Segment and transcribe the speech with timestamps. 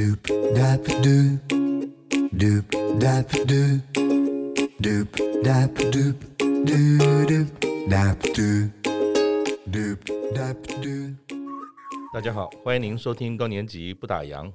[0.00, 0.22] Doop
[0.54, 1.38] dap doop,
[2.32, 2.64] doop
[2.98, 3.82] dap doop,
[4.80, 5.08] doop
[5.44, 7.48] dap doop, doo doop
[7.86, 8.70] dap doop,
[9.70, 9.98] doop
[10.32, 11.14] dap doop。
[12.14, 14.50] 大家好，欢迎您收听高年级不打烊。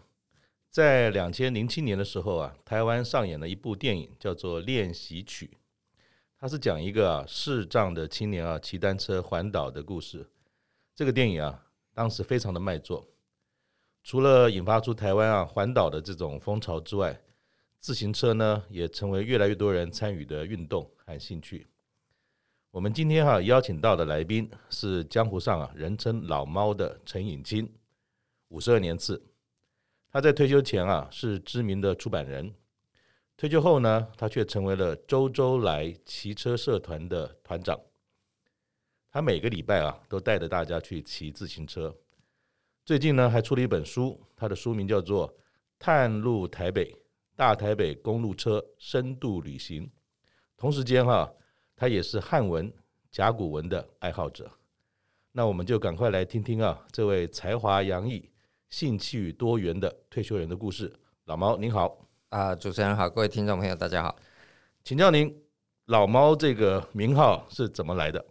[0.72, 5.52] 在两千零七年的时候啊，台湾上演了一部电影，叫做《练习曲》，
[6.40, 10.26] 它是讲一个啊视障的青年啊骑单车环岛的故事。
[10.96, 13.08] 这个电影啊，当时非常的卖座。
[14.06, 17.20] 除了引发出台湾啊环岛的这种风潮之外，
[17.80, 21.66] 自行车呢也成为越来越多人参与的运动和兴趣。
[22.70, 27.68] 我们今天哈、邀请到的来宾是江湖上啊人称老猫的陈颖清，
[28.50, 29.20] 五十二年次。
[30.12, 32.54] 他在退休前啊是知名的出版人，
[33.36, 37.76] 退休后呢，他却成为了周周来骑车社团的团长。
[39.10, 41.96] 他每个礼拜啊都带着大家去骑自行车。
[42.86, 45.28] 最近呢，还出了一本书，它的书名叫做
[45.80, 46.96] 《探路台北：
[47.36, 49.84] 大台北公路车深度旅行》。
[50.56, 51.34] 同时间哈，
[51.76, 52.72] 他也是汉文、
[53.10, 54.52] 甲骨文的爱好者。
[55.32, 58.30] 那我们就赶快来听听啊，这位才华洋溢、
[58.70, 60.94] 兴趣多元的退休人的故事。
[61.24, 64.16] 老猫您好啊，主持人好，各位听众朋友大家好，
[64.84, 65.36] 请教您，
[65.86, 68.24] 老猫这个名号是怎么来的？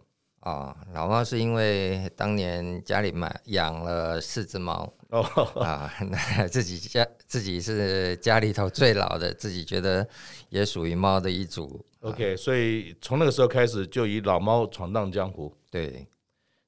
[0.45, 5.23] 哦，老猫是因为当年家里买养了四只猫哦
[5.59, 10.07] 啊，那自己家自己是家里头最老的，自己觉得
[10.49, 11.83] 也属于猫的一族。
[12.01, 15.51] OK，所以从那个时候开始就以老猫闯荡江湖。
[15.71, 16.07] 对，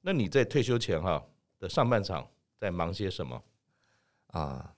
[0.02, 1.24] 那你在退休前哈
[1.60, 2.28] 的上半场
[2.60, 3.40] 在忙些什么？
[4.32, 4.74] 啊，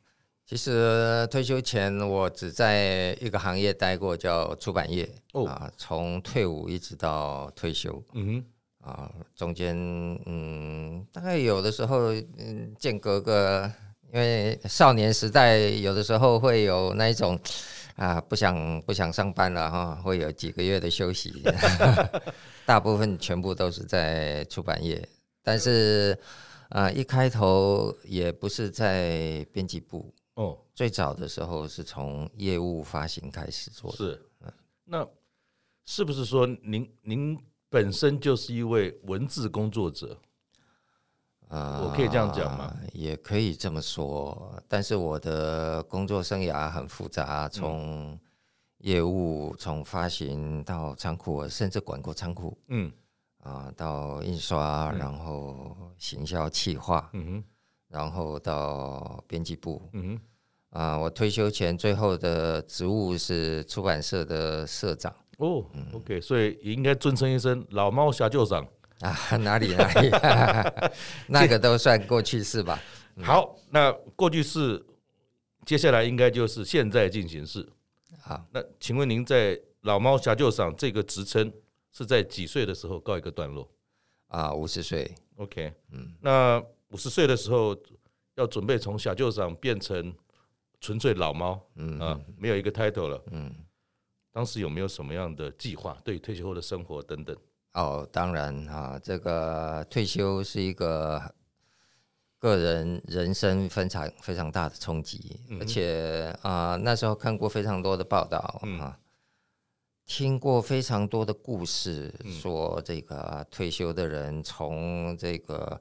[0.46, 5.10] 其实退休前我只在一个行业待过，叫出版业。
[5.32, 8.04] 哦啊，从退伍一直到退休。
[8.12, 8.46] 嗯哼。
[8.82, 9.76] 啊，中间
[10.26, 13.70] 嗯，大概有的时候嗯，间隔个，
[14.14, 17.38] 因为少年时代有的时候会有那一种
[17.96, 21.44] 啊，不想不想上班了哈，会有几个月的休息，
[22.66, 25.08] 大部分全部都是在出版业，
[25.44, 26.18] 但是
[26.70, 30.14] 啊，一开头也不是在编辑部。
[30.36, 34.26] 哦，最早的时候是从业务发行开始做的，是，
[34.86, 35.06] 那
[35.86, 37.38] 是不是说您您？
[37.70, 40.18] 本身就是一位文字工作者，
[41.50, 42.76] 啊，我可以这样讲吗？
[42.94, 48.20] 也可以这么说，但是我的工作生涯很复杂，从
[48.80, 52.92] 业务，从发行到仓库，甚至管过仓库，嗯，
[53.44, 57.44] 啊，到印刷，然后行销企划，嗯哼，
[57.88, 60.18] 然后到编辑部，嗯
[60.72, 65.14] 哼，啊，我退休前最后的职务是出版社的社长。
[65.40, 68.68] 哦、oh，OK，所以也应该尊称一声“老猫社长”
[69.00, 70.10] 啊，哪里哪里，
[71.28, 72.78] 那个都算过去式吧。
[73.22, 74.86] 好，那过去式，
[75.66, 77.66] 接下来应该就是现在进行式。
[78.22, 81.50] 好，那请问您在“老猫社长”这个职称
[81.94, 83.66] 是在几岁的时候告一个段落？
[84.28, 85.10] 啊，五十岁。
[85.38, 87.74] OK，嗯，那五十岁的时候
[88.36, 90.14] 要准备从小舅长变成
[90.82, 93.56] 纯粹老猫，嗯啊，没有一个 title 了，嗯。
[94.32, 95.98] 当时有没有什么样的计划？
[96.04, 97.36] 对退休后的生活等等？
[97.74, 101.22] 哦，当然啊，这个退休是一个
[102.38, 108.94] 个人人生非常非常大的冲击，嗯、而且啊，那时候看过非常多的报道啊，嗯、
[110.06, 115.80] 听过非常多的故事，说这个退休的人从这个。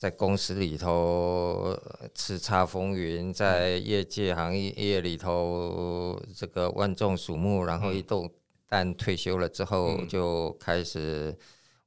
[0.00, 1.78] 在公司里头
[2.14, 8.30] 叱咤风云，在业界行业里头这个万众瞩目，然后一动
[8.66, 11.36] 但退休了之后，就开始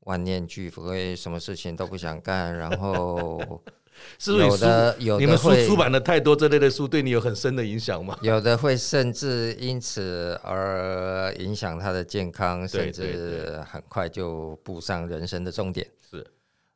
[0.01, 2.55] 万念俱灰，什么事情都不想干。
[2.55, 3.41] 然后
[4.19, 8.15] 是不是有的有的会出版了太多这类的书，对你有很深的影响吗？
[8.21, 15.89] 有的会甚至因此而影响他的健康，甚至很快就步上人生的终点。
[16.11, 16.23] 是。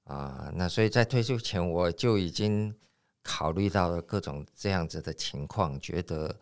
[0.08, 2.74] 啊，那所以在退休前我就已经
[3.22, 6.34] 考虑到了各种这样子的情况，觉得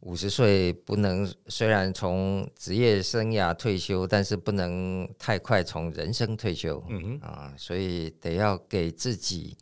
[0.00, 6.84] 五十岁不能虽然从职业生涯退休，但是不能太快从人生退休。
[6.90, 9.56] 嗯哼，啊，所以得要给自己，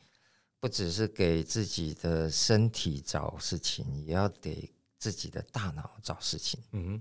[0.58, 4.68] 不只是给自己的身体找事情，也要给
[4.98, 6.58] 自己的大脑找事情。
[6.72, 7.00] 嗯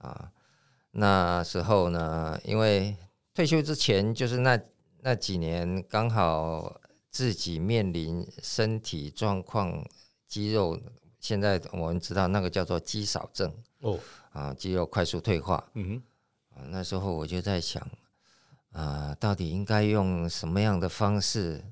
[0.00, 0.30] 哼，啊，
[0.90, 2.94] 那时候呢，因为
[3.32, 4.60] 退休之前就是那。
[5.00, 6.80] 那几年刚好
[7.10, 9.84] 自己面临身体状况、
[10.26, 10.78] 肌肉，
[11.20, 13.98] 现在我们知道那个叫做肌少症哦，
[14.30, 15.64] 啊，肌肉快速退化。
[15.74, 16.02] 嗯
[16.54, 17.86] 哼，那时候我就在想，
[18.72, 21.62] 啊，到底应该用什么样的方式，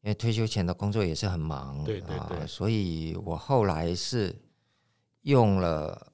[0.00, 4.34] 因为退休前的工作也是很忙，对对对，啊，所以我后来是
[5.22, 6.12] 用了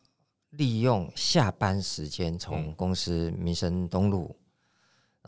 [0.51, 4.35] 利用下班时间从公司民生东路，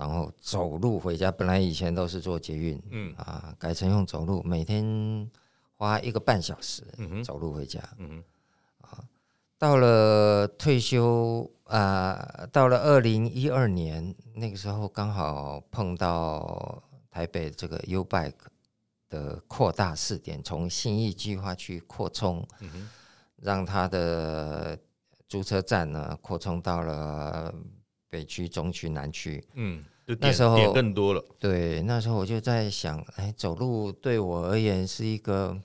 [0.00, 1.31] 然后走路回家。
[1.31, 5.31] 本来以前都是坐捷运，嗯啊，改成用走路，每天
[5.76, 6.82] 花一个半小时
[7.23, 8.25] 走路回家，嗯
[8.81, 9.05] 啊，
[9.58, 18.32] 到了退休啊，到了二零一二年那个时候，刚好碰到台北这个 U Bike
[19.11, 22.88] 的扩大试点，从信义计划区扩充，嗯
[23.37, 24.79] 让他的
[25.29, 27.55] 租车站呢扩充到了
[28.11, 29.43] 北区、中区、南区。
[29.55, 29.82] 嗯，
[30.18, 31.24] 那时候点更多了。
[31.38, 35.56] 对，那时候我就在想，哎，走路对我而言是一个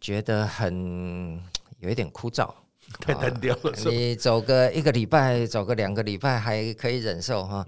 [0.00, 1.40] 觉得很
[1.80, 2.48] 有一点枯燥，
[3.00, 3.72] 太单调了。
[3.86, 7.66] 你走个一个礼拜，走个两个礼拜还可以忍受哈。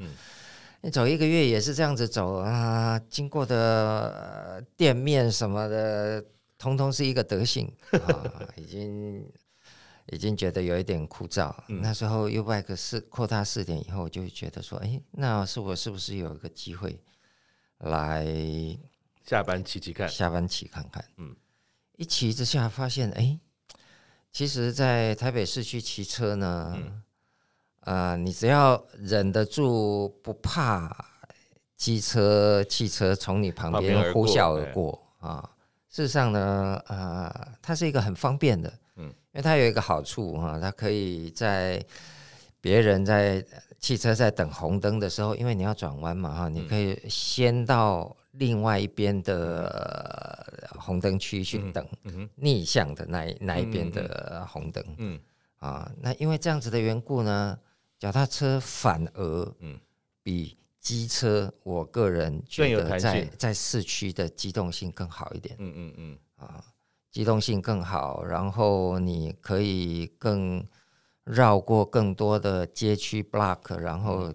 [0.83, 6.25] 你走一个月也是这样子走啊，经过的店面什么的，
[6.57, 7.73] 通通是一个德性
[8.07, 9.25] 啊，已经。
[10.11, 11.55] 已经觉得有一点枯燥。
[11.69, 16.99] 嗯、那时候 U-Bike 试扩大试点以后，我就觉得说，哎，那是我是不是有一个机会
[17.79, 18.27] 来
[19.25, 20.09] 下班骑骑看？
[20.09, 21.05] 下班骑看看。
[21.17, 21.37] 嗯，
[21.97, 23.39] 一骑之下发现，哎，
[24.33, 27.03] 其实，在台北市区骑车呢，嗯、
[27.81, 31.07] 呃，你只要忍得住，不怕
[31.77, 35.51] 机车、汽车从你旁边呼啸而过啊。
[35.91, 38.73] 事实上呢，呃，它是一个很方便的。
[39.33, 41.85] 因为它有一个好处哈，它可以在
[42.61, 43.45] 别人在
[43.79, 51.87] 汽车在等红灯的时候，因为你要转弯嘛哈，你可以先到另外一边的红灯区去等
[52.35, 54.85] 逆向的那那一边的红灯。
[54.97, 55.21] 嗯。
[55.59, 57.59] 啊，那因为这样子的缘故呢，
[57.99, 59.55] 脚踏车反而
[60.23, 65.57] 比机车，我个人觉得在在市区的机动性更好一点。
[65.59, 66.19] 嗯嗯嗯。
[66.37, 66.65] 啊。
[67.19, 70.65] 机动性更好，然后你可以更
[71.25, 74.33] 绕过更多的街区 block，然后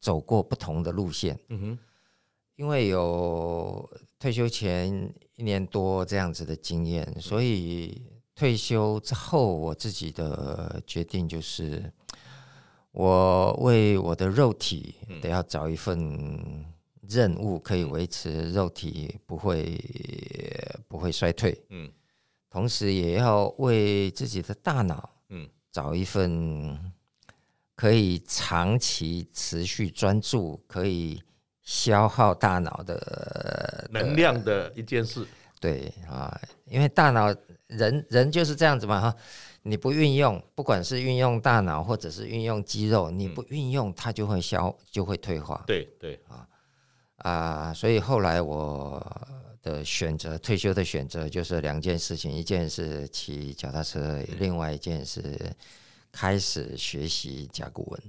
[0.00, 1.38] 走过不同的路线。
[1.50, 1.78] 嗯哼，
[2.56, 3.86] 因为有
[4.18, 8.00] 退休前一年多这样子的经验，所以
[8.34, 11.92] 退休之后我自己的决定就是，
[12.92, 16.66] 我为我的肉体得要找一份
[17.06, 19.78] 任务，可以维持肉体不会
[20.88, 21.62] 不会衰退。
[21.68, 21.92] 嗯。
[22.54, 26.78] 同时也要为自己的大脑，嗯，找一份
[27.74, 31.20] 可以长期持续专注、可以
[31.62, 35.26] 消耗大脑的能量的一件事。
[35.58, 37.34] 对啊，因为大脑
[37.66, 39.16] 人人就是这样子嘛哈，
[39.62, 45.64] 你不运用，不管是运用大脑或者是运用肌肉，你不运用它就会消，就会退化。
[45.66, 46.46] 对对啊
[47.16, 49.04] 啊，所以后来我。
[49.64, 55.22] 的选择，退休的选择就是两件事情，一件是骑脚踏车，另外一件是
[56.12, 58.02] 开始学习甲骨文。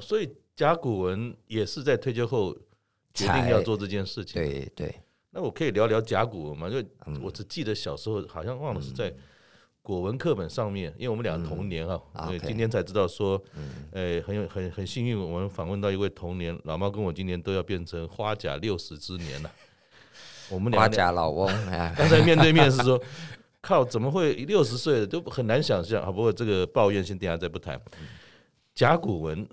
[0.00, 2.56] 所以甲骨文也是在退休后
[3.12, 4.40] 决定要做这件事情。
[4.40, 4.94] 对对。
[5.32, 6.68] 那我可以聊聊甲骨文吗？
[6.68, 6.86] 因为
[7.20, 9.12] 我只记得小时候好像忘了是在
[9.82, 13.42] 国文课本上面，因为我们俩同年啊，所以今天才知道说，
[13.90, 19.50] 呃，很有很很幸运，我们访问到一位同年老猫，跟我今年都要变成花甲六十之年了。
[20.50, 21.46] 我们花甲老翁，
[21.96, 23.00] 刚才面对面是说，
[23.60, 26.10] 靠，怎么会六十岁了都很难想象啊！
[26.10, 27.80] 不过这个抱怨先等下再不谈。
[28.74, 29.46] 甲骨文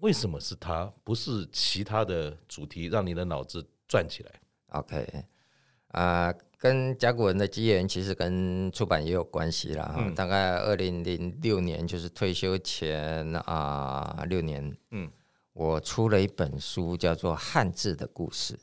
[0.00, 4.32] 为什么是它，不是其他的主题让你的脑子转起来
[4.70, 5.06] ？OK，
[5.88, 9.94] 啊、呃，跟甲骨文的机缘其实跟出版也有关系啦。
[9.98, 15.10] 嗯、大概二零零六年，就是退休前啊、呃、六年，嗯，
[15.52, 18.54] 我出了一本书，叫做《汉字的故事》。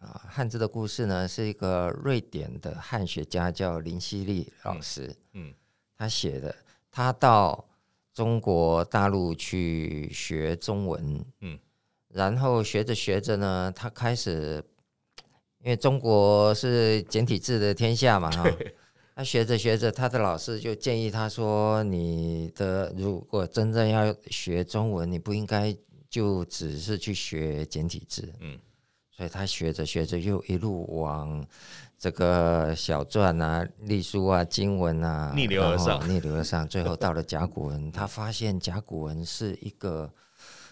[0.00, 5.52] 啊，汉字的故事呢，是一个瑞典的汉学家叫林希利老师，嗯，
[5.96, 6.54] 他写的，
[6.90, 7.64] 他到
[8.14, 11.58] 中国大陆去学中文，嗯，
[12.08, 14.62] 然后学着学着呢，他开始，
[15.64, 18.44] 因为中国是简体字的天下嘛，哈，
[19.16, 25.76] 他学着学着，他的老师就建议他说：“你的如果真正要学中文，你不应该
[26.08, 28.56] 就只是去学简体字，嗯。”
[29.18, 31.44] 所以他学着学着，又一路往
[31.98, 37.90] 这个小篆啊、隶书啊、经文啊逆流而上，逆流而上， 最后到了甲骨文。
[37.90, 40.08] 他发现甲骨文是一个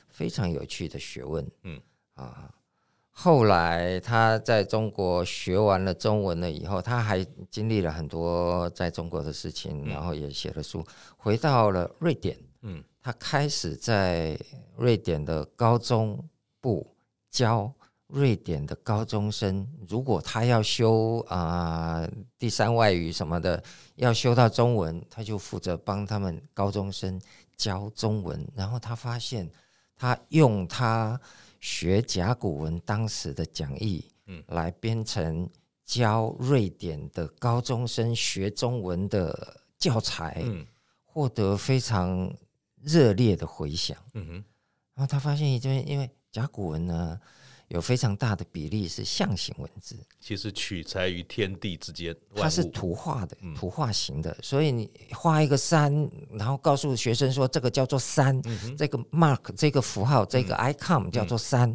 [0.08, 1.44] 非常有趣的学问。
[1.64, 1.80] 嗯
[2.14, 2.54] 啊，
[3.10, 10.86] 后来他在中国学完了中文了以后，他还经历了很多在中国的事情，然后也写了书，
[11.16, 12.38] 回到了瑞典。
[12.62, 14.38] 嗯，他开始在
[14.76, 16.24] 瑞典的高中
[16.60, 16.94] 部
[17.28, 17.72] 教。
[18.08, 23.60] 瑞典的高中生，如果他要修啊、呃、第三外语什么的，
[23.96, 27.20] 要修到中文，他就负责帮他们高中生
[27.56, 28.46] 教中文。
[28.54, 29.50] 然后他发现，
[29.96, 31.20] 他用他
[31.58, 35.48] 学甲骨文当时的讲义，嗯，来编成
[35.84, 40.64] 教瑞典的高中生学中文的教材，嗯，
[41.04, 42.32] 获得非常
[42.80, 43.96] 热烈的回响。
[44.14, 44.32] 嗯哼，
[44.94, 47.20] 然后他发现，因为因为甲骨文呢。
[47.68, 58.40] 有非常大的比例是象形文字，其实取材于天地之间，它是图画的，图画型的，所以你画一个山，然后告诉学生说这个叫做山，
[58.76, 61.74] 这个 mark 这个符号这个 icon 叫做山，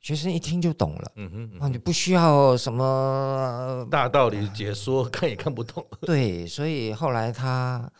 [0.00, 7.90] 学生一听就懂了，嗯哼，你不需要什么大道理解说， 看也看不懂， 对，所以后来他。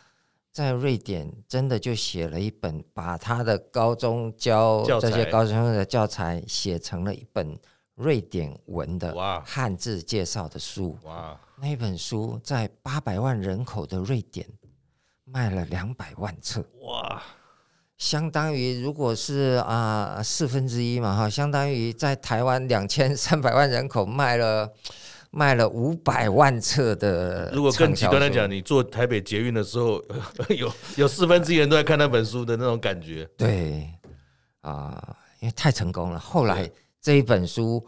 [0.51, 7.57] 在瑞典，真的就写了一本，把他的高中教这些高中生的教材写成了一本
[7.95, 10.97] 瑞典文的汉字介绍的书。
[11.03, 11.39] 哇！
[11.55, 14.45] 那本书在八百万人口的瑞典
[15.23, 16.65] 卖了两百万册。
[16.81, 17.21] 哇！
[17.97, 24.73] 相当于如果是啊四分之一嘛哈，相当于在台湾两千三百万人口卖了。
[25.31, 27.49] 卖了五百万册的。
[27.51, 30.03] 如果更极端来讲，你坐台北捷运的时候，
[30.55, 33.27] 有有四分之一人都在看那本书的那种感觉。
[33.37, 33.89] 对，
[34.61, 36.19] 啊、呃，因为太成功了。
[36.19, 36.69] 后来
[37.01, 37.83] 这一本书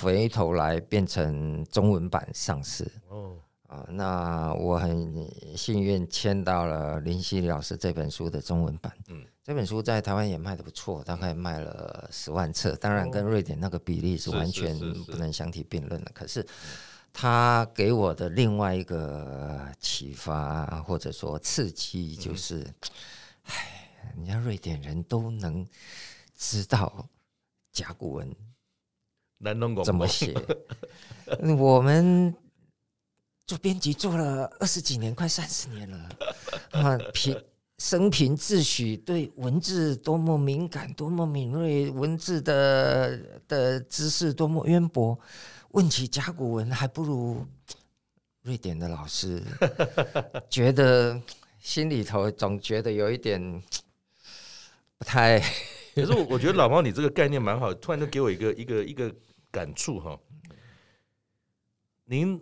[0.00, 2.90] 回头来变成中文版上市。
[3.08, 3.36] 哦，
[3.68, 8.92] 啊、呃，那我很幸运签到了林希理老师这本书的中文版。
[9.08, 12.74] 嗯，这本书在台湾也卖的不错，大概卖了十万册。
[12.76, 16.10] 当然，跟瑞典那个比例是完全不能相提并论的。
[16.12, 16.46] 可是。
[17.16, 22.66] 他给我的另外一个启发或者说刺激，就是，
[23.44, 25.64] 哎，人家瑞典人都能
[26.34, 27.08] 知道
[27.70, 28.34] 甲骨文
[29.84, 30.34] 怎么写，
[31.56, 32.34] 我们
[33.46, 36.08] 做编辑做了二十几年，快三十年了
[36.72, 37.38] 啊，平
[37.78, 45.18] 生平自诩对文字多么敏感，多么敏锐，文字的的知识多么渊博。
[45.70, 47.44] 问起甲骨文，还不如
[48.42, 49.42] 瑞典的老师，
[50.48, 51.20] 觉得
[51.58, 53.60] 心里头总觉得有一点
[54.96, 55.40] 不太。
[55.96, 59.12] 可是我我觉得老猫你这个概念蛮好，突然就给我一个一个一个
[59.50, 60.16] 感触哈。
[62.04, 62.40] 您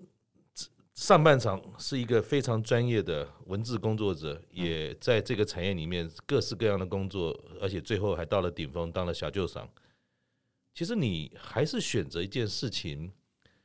[1.02, 9.68] 上半场是一个非常专业的文字工作者，也在这个产业里面各式各样的工作，而且最后还到了顶峰，当了小舅赏。
[10.72, 13.10] 其实你还是选择一件事情。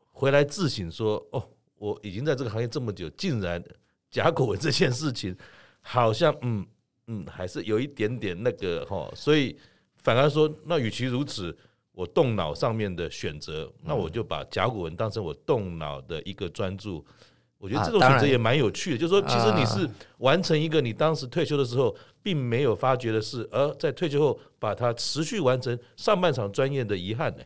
[0.09, 3.63] 回来自省说：“哦，我已经在这个行业这么久，竟然
[4.09, 5.37] 甲骨文这件事情，
[5.81, 6.65] 好像嗯
[7.05, 9.55] 嗯，还是有一点点那个哈，所以
[9.97, 11.55] 反而说，那与其如此，
[11.91, 17.05] 我动脑上面的选择，那我就把甲骨文当成我动脑的一个专注。
[17.57, 27.43] 我觉得这种选择也蛮有趣的，就是说，其实你是完成一个你当时退休的时候并没有发觉的事，而在退休后把它持续完成上半场专业的遗憾呢。”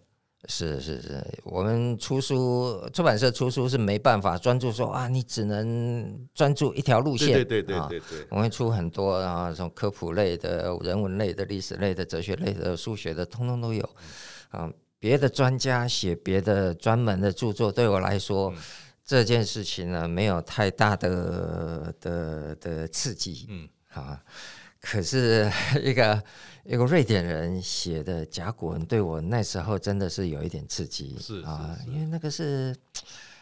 [0.50, 7.32] 是是是，我们出书出版社出书是没办法专注说啊，你只能专注一条路线。
[7.32, 13.88] 对对对对对，我们出很多啊，这种科普类的、人文类的、历史类的、哲学类的、数学的，通通都有。
[14.50, 18.52] 啊，别的专家写别的专门的著作，对我来说，
[19.12, 23.46] 这件事情呢，没有太大的的的刺激。
[23.50, 24.24] 嗯，啊。
[24.80, 25.52] 可是
[25.84, 26.24] 一个
[26.64, 32.74] 一个瑞典人写的甲骨文，对我那时候真的是有一点刺激，是啊，因为那个是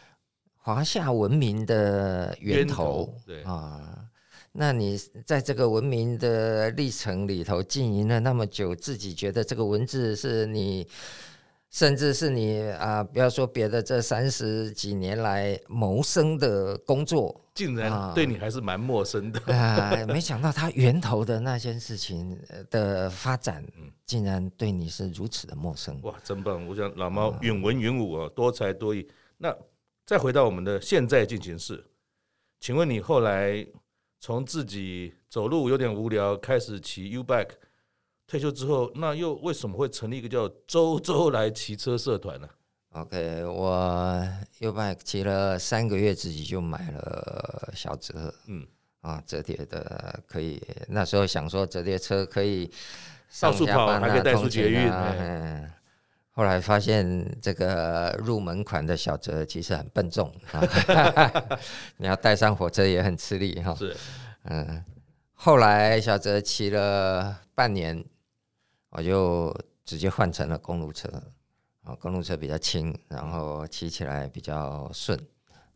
[0.58, 4.06] 华夏文明的源头，对啊，
[4.50, 10.88] 那你在这个文明的历程里头经营了那么久，自己觉得这个文字是你。
[11.70, 19.94] 甚至是你啊，不要说别的，这三十几年来谋生的工作，竟然对你还是蛮陌生的啊！
[20.08, 22.36] 没想到它源头的那件事情
[22.70, 23.64] 的发展，
[24.04, 25.96] 竟然对你是如此的陌生。
[26.02, 26.66] 哇，真棒！
[26.66, 29.08] 我想老猫允文允武啊，多才多艺。
[29.38, 29.56] 那
[30.04, 31.84] 再回到我们的现在进行式，
[32.58, 33.64] 请问你后来
[34.18, 37.52] 从自己走路有点无聊，开始骑 U-bike。
[38.30, 42.48] 退休之后，那又为什么会成立一个叫“周周来骑车”社团呢
[42.90, 44.24] ？OK，我
[44.60, 48.64] U-bike 骑了三个月，自己就买了小折，嗯
[49.00, 50.62] 啊，折叠的可以。
[50.86, 52.70] 那时候想说折叠车可以
[53.28, 54.88] 上下班啊，还可以带出捷运。
[54.88, 55.68] 嗯，
[56.30, 61.58] 后来发现这个入门款的小折其实很笨重啊，
[61.98, 63.74] 你要带上火车也很吃力哈。
[63.74, 63.96] 是，
[64.44, 64.84] 嗯，
[65.34, 68.04] 后来小折骑了半年。
[68.90, 71.08] 我就直接换成了公路车，
[71.84, 75.18] 啊，公路车比较轻，然后骑起来比较顺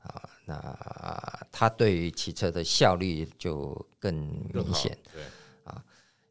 [0.03, 0.29] 啊。
[0.45, 4.13] 那它对于骑车的效率就更
[4.53, 4.99] 明显。
[5.13, 5.23] 对
[5.63, 5.83] 啊，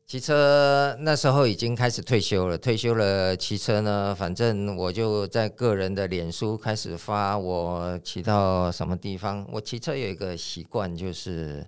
[0.06, 9.48] 骑车那时候已经开始退休了，退休了骑车呢，反正我就在个人的脸书开始发我骑到什么地方。
[9.52, 11.66] 我骑车有一个习惯就是。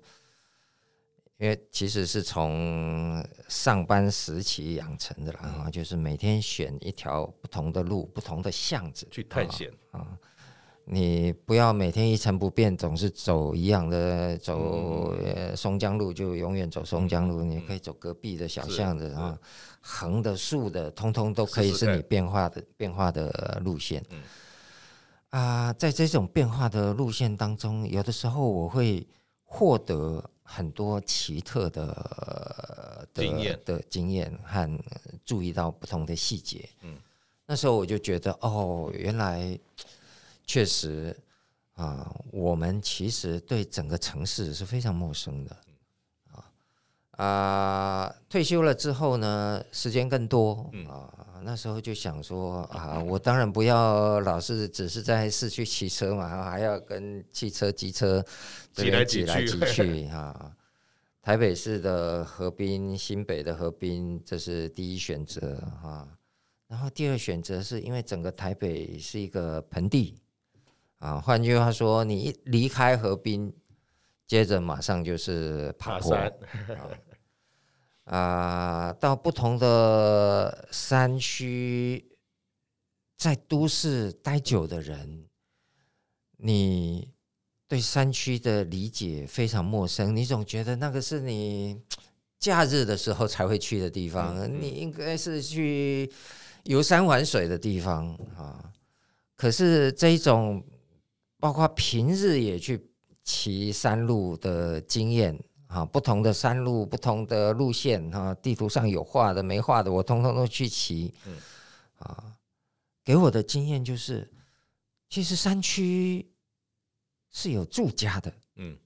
[1.38, 10.18] 因为其实是从上班时期养成的啦，啊，就是每天选一条不同的路、不同的巷子去探险啊。
[10.86, 15.14] 你不要每天一成不变，总是走一样的，走
[15.56, 17.44] 松江路就永远走松江路。
[17.44, 19.38] 你可以走隔壁的小巷子啊，
[19.82, 24.02] 横的、竖的，通通都可以是你变化的变化的路线。
[25.32, 29.06] 啊，在这种变化的路线当中，有的时候我会
[29.44, 30.24] 获得。
[30.48, 34.80] 很多奇特的，的经验的经验和
[35.26, 36.96] 注意到不同的细节，嗯，
[37.48, 39.60] 那时候我就觉得，哦，原来
[40.46, 41.18] 确实
[41.74, 45.58] 啊，我们其实对整个城市是非常陌生的。
[47.18, 51.25] 啊，退休了之后呢，时间更多啊。
[51.44, 58.24] 那时候就想说啊，我当然不要老是只是在市区骑车嘛，还要跟汽车、机车
[58.74, 60.56] 挤来挤来挤 去啊。
[61.22, 66.08] 台北市的河滨、新北的河滨，这是第一选择啊。
[66.68, 70.18] 然后第二选择是因为整个台北是一个盆地
[71.00, 73.54] 啊，换句话说，你一离开河滨。
[74.28, 76.28] 接着马上就是爬坡啊，
[78.06, 82.06] 到不同的山区，
[83.18, 85.26] 在都市待久的人，
[86.38, 87.12] 你
[87.68, 91.82] 对山区的理解非常陌生，你总觉得那个是你
[92.40, 96.12] 假日的时候才会去的地方，你应该是去
[96.64, 98.72] 游山玩水的地方啊。
[99.36, 100.64] 可是这一种，
[101.40, 102.90] 包括平日也去。
[103.28, 105.36] 骑山路的经验
[105.68, 111.14] 啊，不同的山路，不同的路线啊，地图上有画的没画的，我通通都去骑。
[111.98, 112.36] 啊，
[113.04, 114.30] 给我的经验就是，
[115.10, 116.28] 其实山区
[117.32, 118.78] 是有住家的，嗯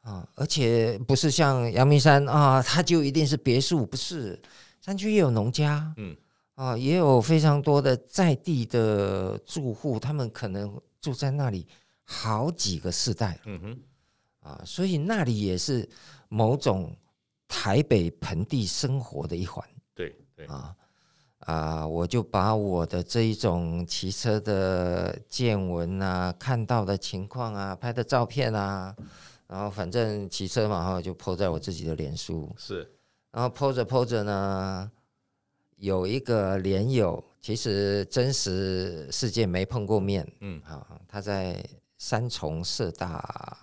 [0.00, 4.40] 啊，而且不是像阳明山啊，它就一定是别墅，不是，
[4.80, 6.16] 山区也有农家，嗯
[6.54, 11.66] 啊，也有非常多的在地的住户，他们可能住在那里。
[12.08, 13.80] 好几个世代，嗯哼，
[14.48, 15.88] 啊，所以那里也是
[16.28, 16.96] 某种
[17.48, 20.46] 台北盆地生活的一环，对对。
[20.46, 20.76] 啊
[21.40, 28.94] 啊，我就把我的这一种骑车的见闻啊，看到的情况啊，拍的照片啊，
[29.46, 32.90] 然后反正骑车嘛，然后就 po 在我自己的脸书，是，
[33.30, 34.90] 然后 po 着 po 着呢，
[35.76, 41.64] 有一个连友，其实真实世界没碰过面，嗯，啊，他在。
[41.98, 43.56] 三重社大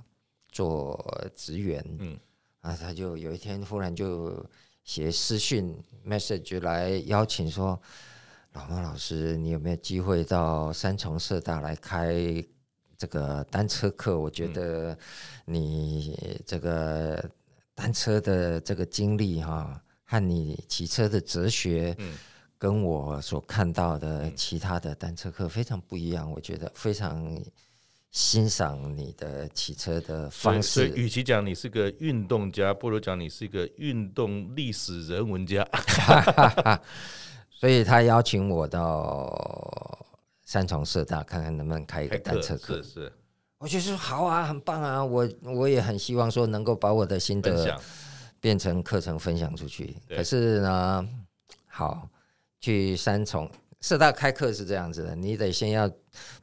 [0.49, 2.19] 做职员，嗯，
[2.63, 4.41] 啊，他就有一天忽然就
[4.86, 7.78] 写私讯 message 来邀请说，
[8.54, 12.15] 老猫老师，你有没有机会到三重社大来开
[12.97, 14.17] 这个单车课？
[14.17, 14.97] 我觉得
[15.43, 17.30] 你这个
[17.76, 21.93] 单车的这个经历哈，和你骑车的哲学，
[22.58, 27.38] 跟我所看到的其他的单车课非常不一样，我觉得非常。
[28.13, 35.67] 欣赏你的骑车的方式，所以与其讲你是个运动家，不如讲你是一个运动历史人文家。
[37.49, 40.06] 所以他邀请我到
[40.45, 42.76] 三重社大看看能不能开一个单车课。
[42.84, 43.13] 是是，
[43.58, 47.82] 我就说好啊，很棒啊，我我也很希望说能够把我的心得
[48.39, 49.97] 变成课程分享出去。
[50.08, 51.10] 可是呢，
[51.65, 52.08] 好
[52.60, 53.49] 去三重。
[53.84, 55.91] 社大开课是这样子的，你得先要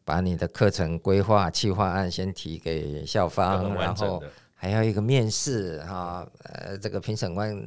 [0.04, 4.22] 把你的课程规划、企划案先提给校方，然后
[4.54, 7.58] 还要一个面试哈，呃，这个评审官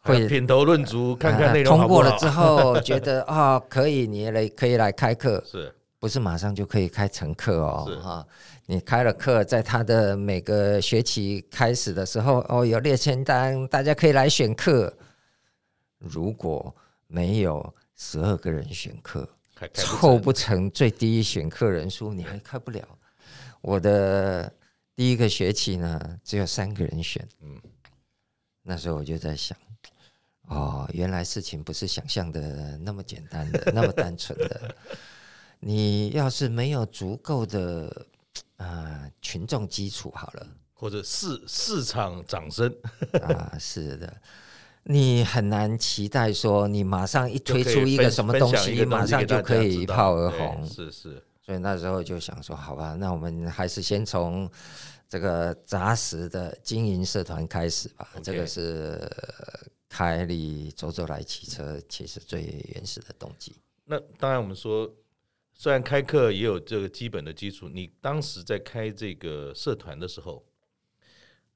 [0.00, 7.88] 会品头论足，看看 通过了之后觉得啊、哦、可以，你来可以来开课，是不是马上就可以开成课哦？
[8.02, 8.26] 哈，
[8.66, 14.92] 你开了课，在他的每个学期开始的时候，哦，有列签单，大家可以来选课。
[16.00, 16.74] 如果
[17.06, 17.72] 没有。
[17.96, 19.28] 十二个人选课，
[19.72, 22.86] 凑不成最低选课人数，你还开不了。
[23.62, 24.52] 我的
[24.94, 27.26] 第一个学期呢，只有三个人选。
[27.40, 27.60] 嗯，
[28.62, 29.56] 那时候我就在想，
[30.42, 34.76] 哦，原来事情不是想象的那么简单的，那么单纯的。
[35.58, 38.06] 你要是没有足够的
[38.56, 42.70] 啊群众基础，好了，或者市市场掌声
[43.22, 44.22] 啊，是的。
[44.88, 50.66] 你很难期待说你马上一推出一个什么东西，马上就可以一炮而红。
[50.66, 51.22] 是是。
[51.42, 54.50] 所以那时候就想说，好吧，那我们还是先从
[55.08, 58.08] 这个扎实的经营社团开始吧。
[58.22, 59.08] 这个是
[59.88, 62.42] 凯里走走来骑车，其实最
[62.74, 63.54] 原始的动机。
[63.84, 64.92] 那当然，我们说。
[65.58, 70.44] 虽然开课也有这个基本的基础，你当时在开这个社团的时候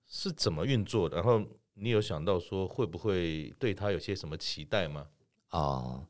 [0.08, 1.18] 是怎么运作的？
[1.18, 1.44] 然后
[1.80, 5.06] 你有想到说会不会对他有些什么期待吗？
[5.50, 6.06] 哦，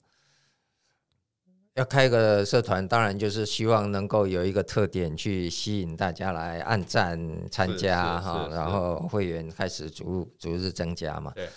[1.75, 11.33] 要开个社团，当然就是希望能够有一个特点去吸引大家来按赞参加哈，然后会员开始逐逐日增加嘛。
[11.35, 11.49] 对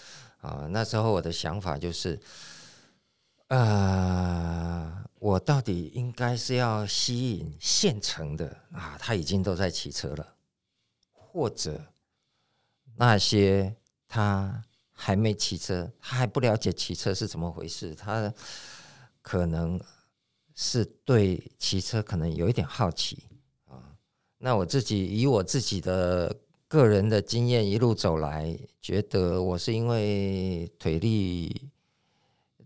[0.42, 2.20] 啊，那时候我的想法就是。
[3.50, 10.36] 呃，我到底应该是要吸引现成的啊，他已经都在骑车了，
[11.12, 11.80] 或者
[12.96, 13.76] 那些
[14.14, 18.32] 他还没骑车，他还不了解骑车是怎么回事，他
[19.24, 19.82] 可能
[20.54, 23.24] 是对骑车可能有一点好奇
[23.66, 23.98] 啊。
[24.38, 26.36] 那我自己以我自己的
[26.68, 31.72] 个人的经验一路走来，觉得我是因为腿力。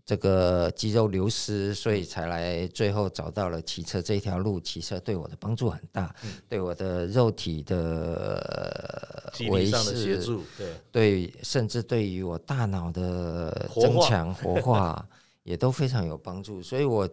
[0.08, 4.58] 这个肌肉流失，所以才来最后找到了骑车这一条路。
[4.58, 10.18] 骑车对我的帮助很大，嗯、对我的肉体的维系，
[10.56, 15.06] 对对，甚至对于我大脑的增强活化，
[15.44, 16.62] 也都非常有帮助。
[16.62, 17.06] 所以我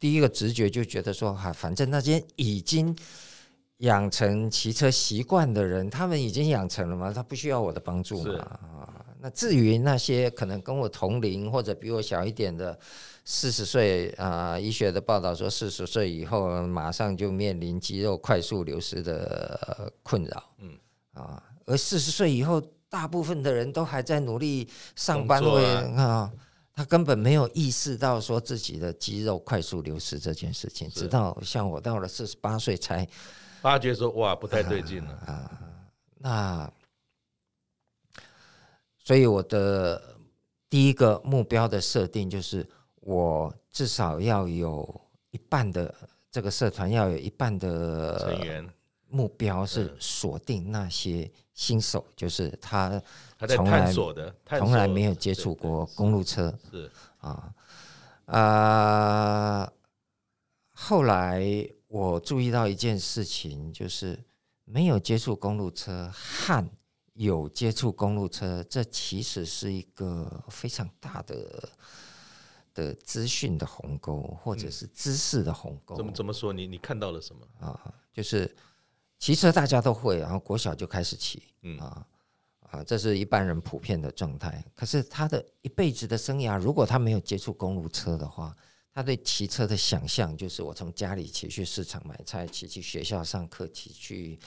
[0.00, 2.96] 第一个直觉就觉得说，哈，反正那些已经
[3.80, 8.58] 养成骑车习惯的人，他们已经养成了嘛，他不需要我的帮助嘛。
[9.20, 12.78] 那至于那些可能跟我同龄或者比我小一点的，
[13.24, 20.72] 四十岁啊，医学的报道说四十岁以后马上就面临肌肉快速流失的困扰，嗯
[21.14, 25.64] 啊，而四十岁以后，大部分的人都还在努力上班，为
[25.96, 26.32] 啊，
[26.72, 33.04] 他根本没有意识到说自己的肌肉快速流失这件事情，直到像我到了四十八岁才
[33.60, 35.50] 发觉说哇，不太对劲了啊，
[36.18, 36.72] 那。
[39.08, 40.18] 所以我的
[40.68, 45.94] 第一个目标的设定就是，我至少要有一半的
[46.30, 48.68] 这个社团要有一半的成员
[49.08, 53.02] 目标是锁定那些新手，就是他
[53.48, 57.54] 从来从来没有接触过公路车，是啊
[58.26, 59.72] 啊。
[60.74, 64.22] 后来我注意到一件事情，就是
[64.66, 66.68] 没有接触公路车和。
[67.18, 71.68] 有接触公路车，这其实是一个非常大的
[72.72, 75.96] 的资讯的鸿沟，或者是知识的鸿沟。
[75.96, 76.52] 怎么怎么说？
[76.52, 77.92] 你你看到了什么啊？
[78.12, 78.56] 就是
[79.18, 82.06] 骑车大家都会，然后国小就开始骑，嗯啊
[82.70, 84.64] 啊，这是一般人普遍的状态。
[84.76, 88.56] 可是他的一辈子的生涯，如果他没有接触公路车的话，
[88.94, 94.38] 他对骑车的想象就是我从家里骑去市场买菜，骑去学校上课，骑去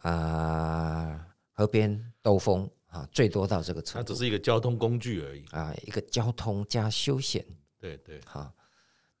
[0.00, 1.26] 啊。
[1.60, 4.08] 河边兜风啊，最多到这个程度。
[4.08, 7.44] 它只是一个交通工具而已啊，一个交通加休闲。
[7.78, 8.50] 对对，好，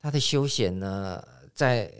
[0.00, 1.22] 它的休闲呢，
[1.52, 1.92] 在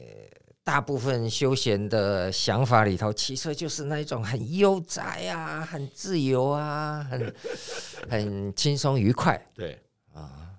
[0.64, 7.35] 大部分休闲的想法里头，骑车就是那一种很悠哉啊，很自由啊，很
[8.09, 9.38] 很轻松愉快。
[9.55, 9.79] 对
[10.14, 10.55] 啊，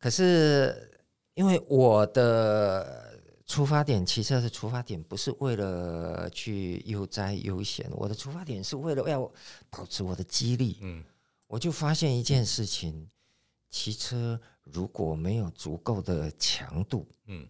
[0.00, 0.90] 可是
[1.34, 3.13] 因为我的。
[3.54, 9.30] 出发点，骑车的出发点不是为了去悠哉悠闲，我的出发点是为了要
[9.70, 10.78] 保持我的肌力。
[10.80, 11.04] 嗯，
[11.46, 13.08] 我就发现一件事情，
[13.70, 17.46] 骑车如果没有足够的强度，嗯，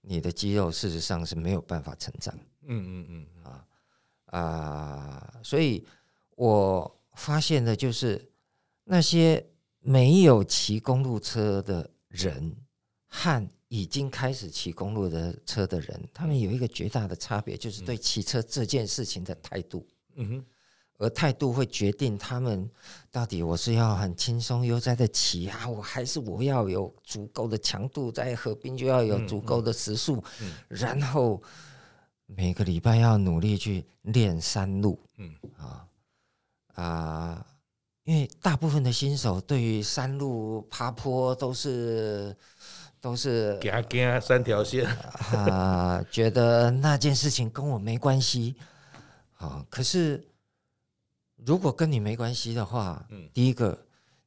[0.00, 2.34] 你的肌肉事实上是没有办法成长。
[2.62, 3.66] 嗯嗯嗯，啊
[4.38, 5.86] 啊，所以
[6.36, 8.32] 我发现的就是
[8.84, 9.46] 那些
[9.80, 12.56] 没有骑公路车的人
[13.08, 13.46] 和。
[13.74, 19.82] 已经开始骑公路的车的人，他们有一个绝大的差别，就是对骑车这件事情的态度。
[20.16, 20.44] 嗯哼，
[20.98, 22.70] 而态度会决定他们
[23.10, 30.22] 到底我是要很轻松悠哉的骑啊，我还是我要有足够的强度，在河边就要有足够的时速，
[30.68, 31.42] 然后
[32.26, 35.00] 每个礼拜要努力去练山路。
[35.16, 35.88] 嗯啊
[36.74, 37.46] 啊，
[38.04, 42.36] 因为大部分的新手对于山路爬坡都是。
[43.02, 43.60] 都是
[44.20, 44.86] 三条线
[45.34, 48.54] 啊，觉得那件事情跟我没关系。
[49.32, 50.24] 好，可是
[51.34, 53.76] 如果跟你没关系的话，嗯，第一个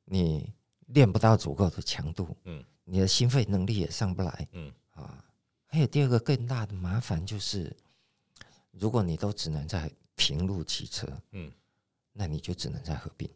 [0.04, 0.54] 你
[0.88, 5.24] 练不到足够的强度，嗯，你的心肺能力也上不来，嗯啊，
[5.68, 7.74] 还有第二个更大的麻烦就是，
[8.72, 11.50] 如果你都只能在平路骑车，嗯，
[12.12, 13.30] 那你就只能在合并。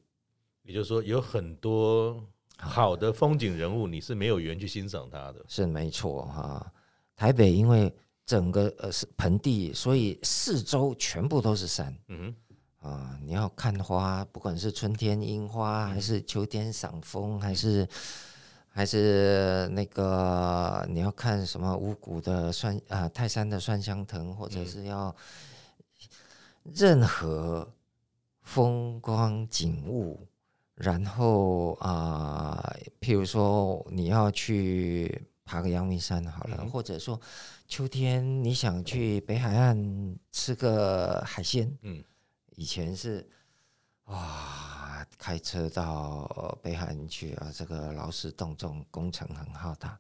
[0.64, 2.22] 也就是说，有很多
[2.62, 5.44] 好的风景人物，你是没有缘去欣赏他的。
[5.48, 6.72] 是没错哈。
[7.16, 7.94] 台北因为
[8.26, 11.98] 整个呃是盆地，所以四周全部都是山。
[12.08, 12.34] 嗯
[12.82, 17.88] 哼，啊，你要看花，不管是春天樱花，还是秋天赏枫，还是
[18.68, 25.14] 还是那个你要看什么五谷的蒜啊，泰山的蒜香藤，或者是要
[26.64, 27.68] 任何
[28.42, 30.26] 风光景物，
[30.80, 35.28] 然后啊，譬如说你要去。
[35.50, 37.20] 爬个阳明山好了，或者说
[37.68, 42.04] 秋天你想去北海岸吃个海鲜，嗯，
[42.52, 43.28] 以前是
[44.04, 50.00] 哇，开车到北海岸去啊，这个劳师动众，工程很浩大。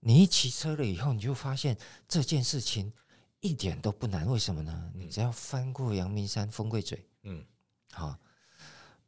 [0.00, 1.78] 你一骑车了以后，你就发现
[2.08, 2.92] 这件事情
[3.38, 4.90] 一点都不难，为什么呢？
[4.96, 7.44] 你只要翻过阳明山风柜嘴，嗯，
[7.92, 8.18] 好，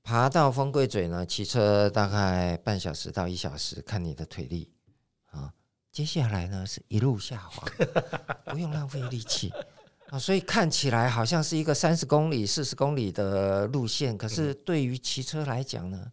[0.03, 4.71] 爬到风柜嘴呢，骑车大概半小时到一小时，看你的腿力。
[5.31, 5.53] 啊，
[5.93, 7.67] 接下来呢是一路下滑，
[8.51, 9.53] 不用浪费力气
[10.09, 16.11] 啊，所以看起来好像是一个三十公里、四十公里的路线，可是对于骑车来讲呢，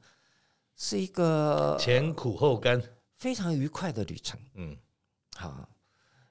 [0.76, 2.82] 是一个前苦后甘、
[3.16, 4.38] 非常愉快的旅程。
[4.56, 4.76] 嗯，
[5.38, 5.70] 好，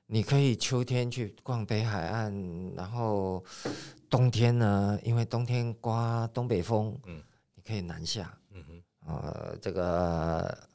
[0.04, 3.42] 你可以秋天去逛北海岸，然后
[4.10, 7.22] 冬天呢，因为冬天刮东北风，嗯，你
[7.66, 8.38] 可以南下。
[8.50, 10.68] 嗯哼，呃，这个。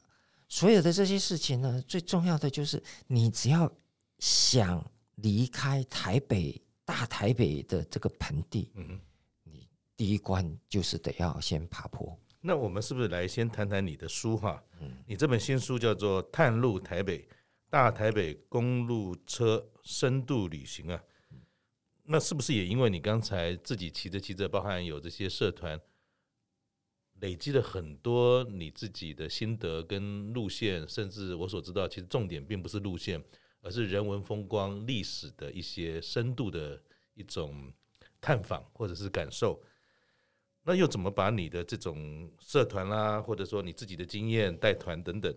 [0.52, 3.72] 所有的这些事情呢，最重要的就是你只要
[4.18, 9.00] 想离开台北大台北的这个盆地，嗯哼，
[9.44, 12.18] 你第一关就是得要先爬坡。
[12.40, 14.60] 那我们是不是来先谈谈你的书哈？
[14.80, 17.28] 嗯，你这本新书叫做《探路台北
[17.68, 21.00] 大台北公路车深度旅行》啊，
[22.02, 25.80] 那是不是也因为你刚才自己骑着骑着，包含有这些社团？
[27.20, 33.22] 累积了很多你自己的心得跟路线，甚至我所知道，其实重点并不是路线，
[33.60, 36.82] 而是人文风光、历史的一些深度的
[37.14, 37.72] 一种
[38.20, 39.62] 探访或者是感受。
[40.62, 45.34] 那又怎么把你的这种社团啦，或者说你自己的经验带团等等，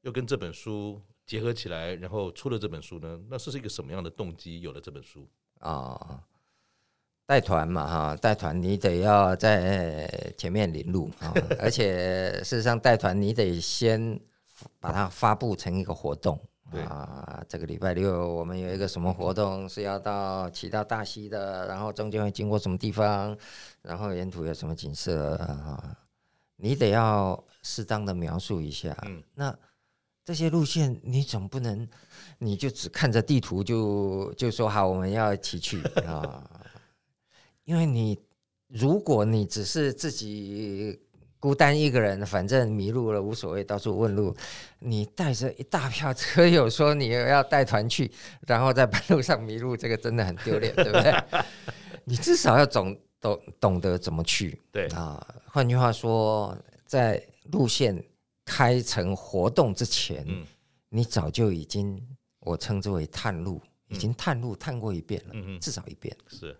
[0.00, 3.22] 又跟这本书结合起来，然后出了这本书呢？
[3.28, 5.28] 那是是一个什么样的动机有了这本书
[5.60, 6.22] 啊？
[7.32, 14.20] 带团嘛，哈，带团你得要在前面领路啊， 而且事实上带团你得先
[14.78, 16.38] 把它发布成一个活动
[16.86, 17.42] 啊。
[17.48, 23.34] 这个礼拜六我们有一个什么活动是要到骑到大溪的，然后中间会经过什么地方，
[23.80, 25.96] 然后沿途有什么景色啊，
[26.56, 28.94] 你得要适当的描述一下。
[29.34, 29.56] 那
[30.22, 31.88] 这些路线你总不能
[32.36, 36.44] 你就只看着地图就就说好我们要骑去啊。
[37.72, 38.18] 因为你，
[38.68, 41.00] 如果你只是自己
[41.40, 44.36] 孤单一个人，反正迷路了无所谓，到处问路。
[44.78, 48.12] 你带着一大票车友说你要带团去，
[48.46, 51.14] 然后在半路上迷路，这个真的很丢脸，对不对？
[52.04, 54.60] 你至少要懂懂懂得怎么去。
[54.70, 56.54] 对啊，换句话说，
[56.84, 58.04] 在路线
[58.44, 60.44] 开成活动之前，嗯、
[60.90, 61.98] 你早就已经
[62.40, 66.54] 我称之为探路，已经探路探过一遍了，嗯、至少一遍是。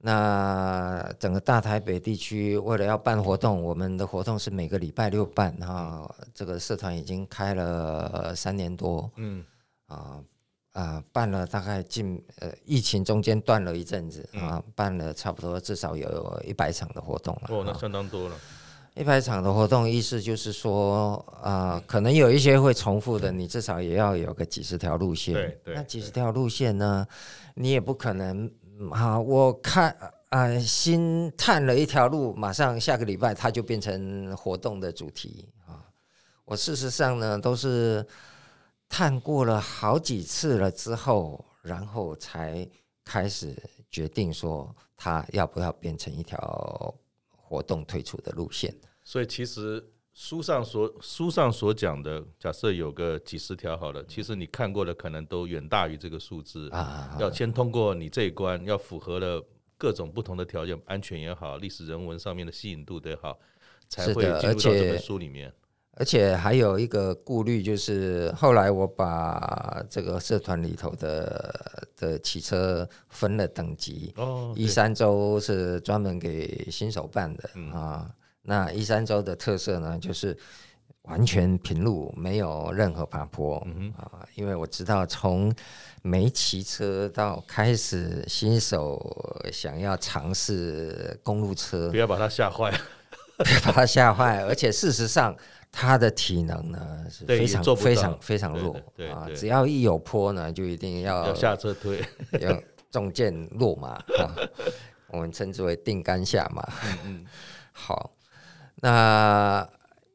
[0.00, 6.08] 那整个大台北地区为了要办活动，我们的活动是每个礼拜六办哈。
[6.32, 9.44] 这个社团已经开了三年多，嗯
[9.88, 10.22] 啊
[10.72, 17.48] 啊，办了大概近呃疫情中间断了一阵子啊，办了差不多至少有一百场的活动了。
[17.48, 18.36] 哦，那相当多了。
[18.94, 25.34] 一百场的活动，意思就是说啊，可能有一些会重复的，你至少也要有个几十条路线。
[25.34, 25.74] 对对。
[25.74, 27.04] 那几十条路线呢，
[27.54, 28.48] 你也不可能。
[28.92, 29.96] 好，我看
[30.28, 35.84] 啊、新探了一条路，马上下个礼拜它就变成活动的主题啊。
[36.44, 38.06] 我事实上呢，都是
[38.88, 42.68] 探过了好几次了之后，然后才
[43.04, 43.56] 开始
[43.90, 46.94] 决定说它要不要变成一条
[47.36, 48.74] 活动推出的路线。
[49.02, 49.84] 所以其实。
[50.20, 57.16] 书上所书上所讲的，假设有个几十条好了，其实你看过的可能都远大于这个数字啊。
[57.20, 59.40] 要先通过你这一关，要符合了
[59.76, 63.38] 各种不同的条件，安全也好，历史人文上面的吸引度也好，
[63.88, 65.52] 才会进入到这本书里面。
[65.92, 78.10] 而且还有一个顾虑，就是后来我把这个社团里头的的骑车分了等级，哦，一三周是专门给新手办的啊。
[78.48, 80.34] 那一三州的特色呢，就是
[81.02, 83.58] 完全平路，没有任何爬坡
[83.94, 84.24] 啊。
[84.34, 85.54] 因为我知道，从
[86.00, 88.98] 没骑车到开始新手
[89.52, 92.72] 想要尝试公路车，不要把他吓坏。
[93.36, 94.42] 不要把他吓坏。
[94.44, 95.36] 而且事实上，
[95.70, 98.74] 他的体能呢是非常非常非常弱
[99.12, 99.28] 啊！
[99.36, 102.02] 只要一有坡呢，就一定要要下车推，
[102.40, 102.58] 要
[102.90, 104.34] 重剑落马啊！
[105.08, 106.66] 我们称之为定杆下马。
[106.84, 107.26] 嗯嗯，
[107.72, 108.10] 好，
[108.80, 109.68] 那。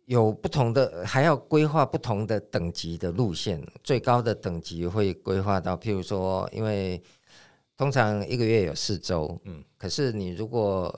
[0.06, 3.66] 有不同的，还要规划不同的等级的路线。
[3.82, 7.02] 最高的等级会规划到，譬如说，因为
[7.78, 10.94] 通常一个月有四周，嗯，可是你如果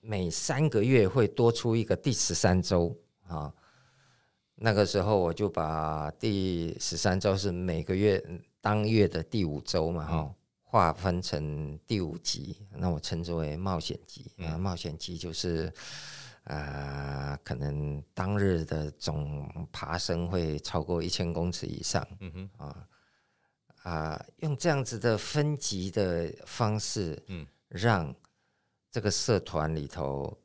[0.00, 2.94] 每三个月会多出一个第十三周
[3.28, 3.54] 啊，
[4.56, 8.22] 那个时候我就把第十三周是每个月
[8.60, 15.72] 当月的第五周嘛，哈，划分成第五级，那我称之为冒险级啊，冒险级就是。
[16.48, 22.06] 啊、呃，可能当日的总爬升会超过一千公尺以上。
[22.20, 22.88] 嗯哼，啊
[23.82, 28.14] 啊，用这样子的分级的方式，嗯，让
[28.90, 30.36] 这个社团里头。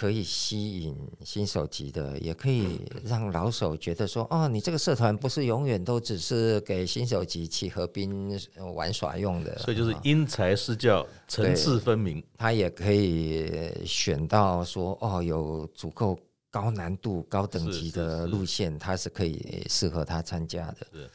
[0.00, 8.34] 可以吸引新手级的，也可以让老手觉得说：“哦，你这个社团不是永远都只是给新手级去河滨
[8.74, 12.24] 玩耍用的。”所以就是因材施教，层次分明。
[12.38, 16.18] 他也可以选到说：“哦，有足够
[16.50, 21.10] 高难度、高等级的路线，他是可以适合他参加的。”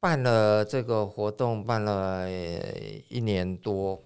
[0.00, 2.30] 办了这个活动，办了
[3.08, 3.98] 一年多。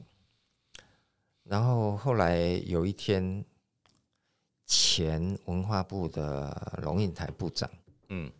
[1.48, 3.42] 然后后来有一天，
[4.66, 7.68] 前文化部的龙应台部长，
[8.10, 8.30] 嗯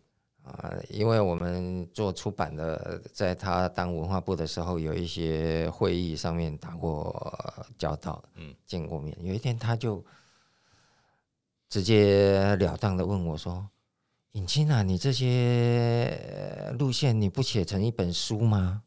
[0.43, 7.33] 啊，因为我们做出版的，在他当文化部的时候，有一些会议上面打过
[7.79, 9.17] 交道，嗯，见过面。
[9.23, 10.05] 有一天，他就
[11.67, 13.67] 直截了当的问我说
[14.33, 18.83] ：“尹清啊，你这些路线你不写成一本书吗？”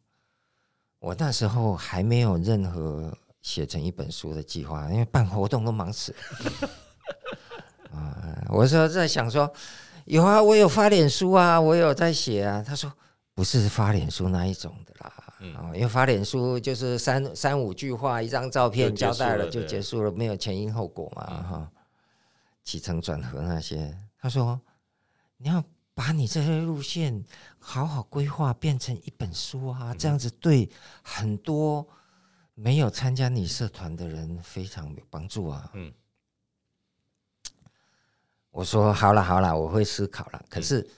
[1.00, 3.18] 我那时候还没有任何。
[3.42, 6.70] 写成一本书的计划，因为办活动都忙死了。
[7.92, 9.52] 啊，我说在想说，
[10.06, 12.64] 有啊，我有发脸书啊，我有在写啊。
[12.66, 12.90] 他说
[13.34, 15.12] 不是发脸书那一种的啦，
[15.58, 21.70] 啊，因为发脸书就是三三五句话，一张照片交代了就结束了，没有前因后果嘛，哈，
[22.64, 23.94] 起承转合那些。
[24.18, 24.58] 他说
[25.36, 25.62] 你要
[25.94, 27.22] 把你这些路线
[27.58, 30.70] 好好规划，变成一本书啊，这样子对
[31.02, 31.86] 很多。
[32.54, 35.70] 没有参加你社团的人非常有帮助啊。
[35.74, 35.92] 嗯，
[38.50, 40.44] 我说好了好了，我会思考了。
[40.48, 40.88] 可是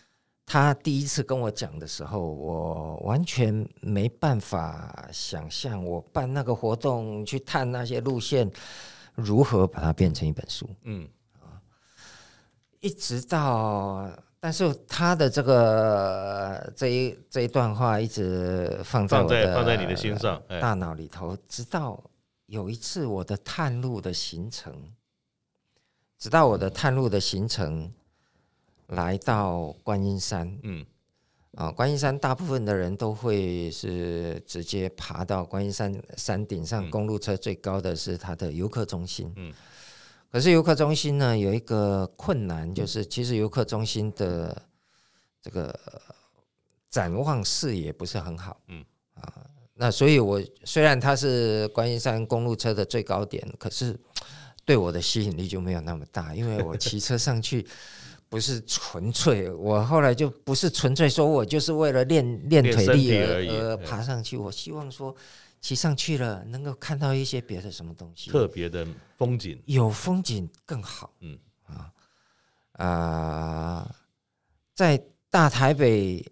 [0.45, 8.51] 他第一次跟我讲的时候，我完全没办法想象，我办那个活动去探那些路线，
[9.15, 10.69] 如何把它变成一本书。
[10.83, 11.09] 嗯，
[12.81, 14.11] 一直到。
[14.45, 21.35] 但是他的这个这一这一段话一直放在我的放在你的心上，大脑里头。
[21.49, 21.99] 直到
[22.45, 24.93] 有一次我的探路的行程，
[26.19, 27.91] 直到我的探路的行程
[28.89, 30.85] 来到观音山，嗯，
[31.55, 39.51] 啊，观音山大部分的人都会是直接爬到观音山山顶上，公路车最高的是它的游客中心，嗯。
[40.35, 44.63] 可是游客中心呢，有一个困难，就是其实游客中心的
[45.41, 45.73] 这个
[46.91, 48.85] 展望视野不是很好，嗯。
[49.15, 49.33] 啊，
[49.75, 53.97] 那所以我虽然它是观音山公路车的最高点，可是
[54.65, 57.65] 对我的吸引力就没有那么大，因为我骑车上去
[58.29, 65.15] 不是纯粹，我后来就不是纯粹说我就是为了练练腿力而而爬上去，我希望说。
[65.65, 71.11] 骑上去了，能够看到一些别的什么东西，特别的风景，有风景更好。
[71.21, 71.91] 嗯啊
[72.73, 73.97] 啊，
[74.75, 76.23] 在大台北，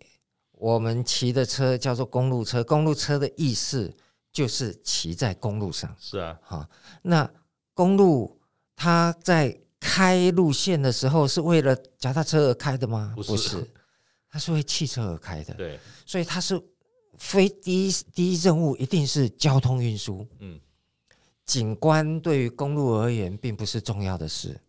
[0.50, 3.96] 我们骑的车叫做公路车，公路车的意思
[4.30, 5.96] 就是骑在公路上。
[5.98, 6.68] 是啊，哈，
[7.00, 7.26] 那
[7.72, 8.38] 公路
[8.76, 13.14] 它在开路线的时候是为了脚踏车而开的吗？
[13.16, 13.70] 不是，不是，
[14.28, 15.54] 它是为汽车而开的。
[15.54, 16.62] 对，所以它是。
[17.24, 20.60] 非第一第一任务一定是交通运输，嗯，
[21.46, 24.60] 景观对于公路而言并不是重要的事，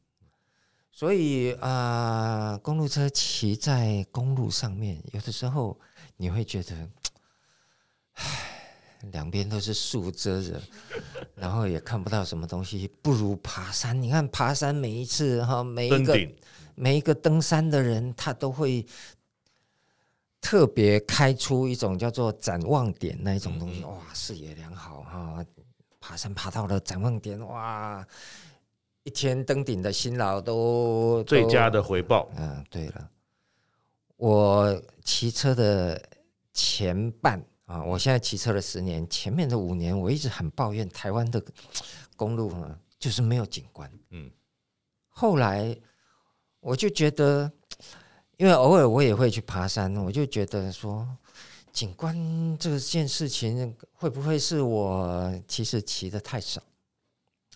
[0.92, 5.77] 所以啊、呃，公路车骑在公路上面，有的时候
[6.15, 6.90] 你会觉得，
[8.13, 8.23] 唉，
[9.12, 10.62] 两边都是树遮着，
[11.36, 14.00] 然后也看不到什么东西，不如爬山。
[14.00, 16.30] 你看爬山每一次哈，每一个
[16.75, 18.86] 每一个登山的人，他都会。
[20.44, 25.46] 特别开出一种叫做展望点那一种东西，哇，视野良好哈！
[26.02, 28.06] 爬山爬到了展望点，哇，
[29.04, 32.29] 一天登顶的辛劳都最佳的回报。
[32.35, 33.10] 嗯，对了，
[34.17, 36.00] 我骑车的
[36.52, 41.41] 前半啊，我现在骑车了十年，前面的五年我一直很抱怨台湾的
[42.17, 43.89] 公路啊，就是没有景观。
[44.10, 44.29] 嗯，
[45.08, 45.73] 后来
[46.60, 47.50] 我就觉得，
[48.38, 51.08] 因为偶尔我也会去爬山，我就觉得说，
[51.71, 52.15] 景观
[52.58, 56.62] 这件事情会不会是我其实骑的太少？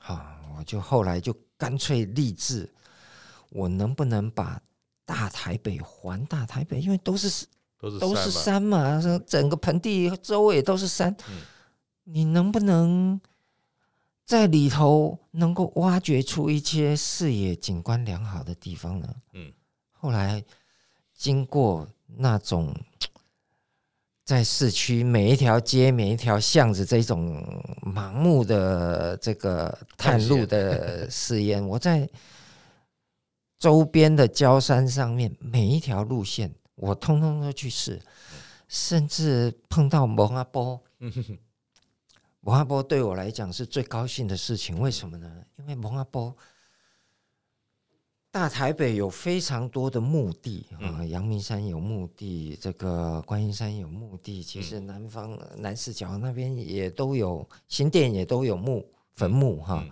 [0.03, 2.69] 啊，我就后来就干脆立志，
[3.49, 4.61] 我能不能把
[5.05, 6.79] 大台北环大台北？
[6.79, 7.45] 因为都是
[7.79, 11.41] 都是都是山嘛，整个盆地周围都是山，嗯、
[12.03, 13.19] 你能不能？
[14.25, 19.07] 在里头能够挖掘出一些视野景观良好的地方呢。
[19.31, 19.53] 嗯，
[19.93, 20.43] 后来
[21.17, 22.73] 经过那种
[24.23, 27.43] 在市区每一条街、每一条巷子这种
[27.81, 32.07] 盲目的这个探路的试验，我在
[33.57, 37.99] 周边的郊山上面每一条路线，我通通都去试，
[38.67, 40.79] 甚至碰到蒙阿波。
[42.41, 45.43] 蒙阿波对我来讲是最高兴的事情，为什么呢？
[45.57, 46.35] 因为蒙阿波
[48.31, 59.83] 大台北有非常多的墓地啊，阳明山有墓地，这个观音山有墓地，其实南方南四角那边也都有，新店也都有墓坟墓哈。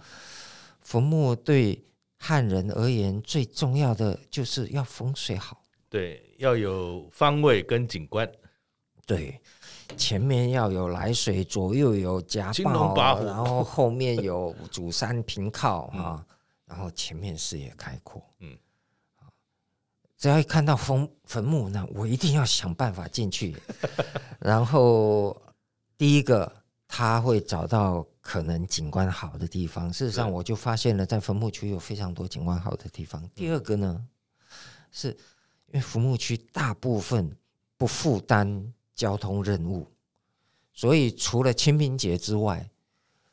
[0.81, 1.83] 坟墓对
[2.19, 8.29] 汉人而言最重要的就是要风水好，对，要有方位跟景观，
[9.05, 9.39] 对。
[9.97, 16.25] 前面要有来水，左右有夹抱，然后后面有主山平靠啊，
[16.65, 18.23] 然后前面视野开阔。
[18.39, 18.57] 嗯，
[20.17, 23.55] 只要一看到坟坟墓，那我一定要想办法进去。
[24.39, 25.41] 然后
[25.97, 26.51] 第一个
[26.87, 29.91] 他会找到可能景观好的地方。
[29.93, 33.29] 事实上，我就发现了在坟墓区有非常多景观好的地方。
[33.35, 34.07] 第二个呢，
[34.91, 35.09] 是
[35.67, 37.35] 因为坟墓区大部分
[37.77, 38.73] 不负担。
[38.95, 39.85] 交通任务，
[40.71, 42.65] 所以除了清明节之外，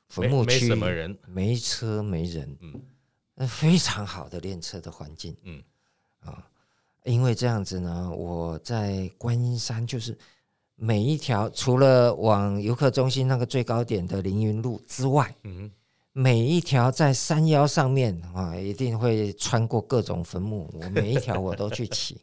[0.08, 2.82] 坟墓区没什么人，没车没人，嗯，
[3.34, 5.62] 那非常好的练车的环境，嗯
[6.20, 6.46] 啊，
[7.04, 10.16] 因为这样子呢，我在观音山就是
[10.74, 15.70] 每一条除了往游客中心那个最高点的凌云路之外，嗯，
[16.12, 22.20] 每一条在山腰上面啊，一定会穿过各种坟墓，我每一条我都去骑，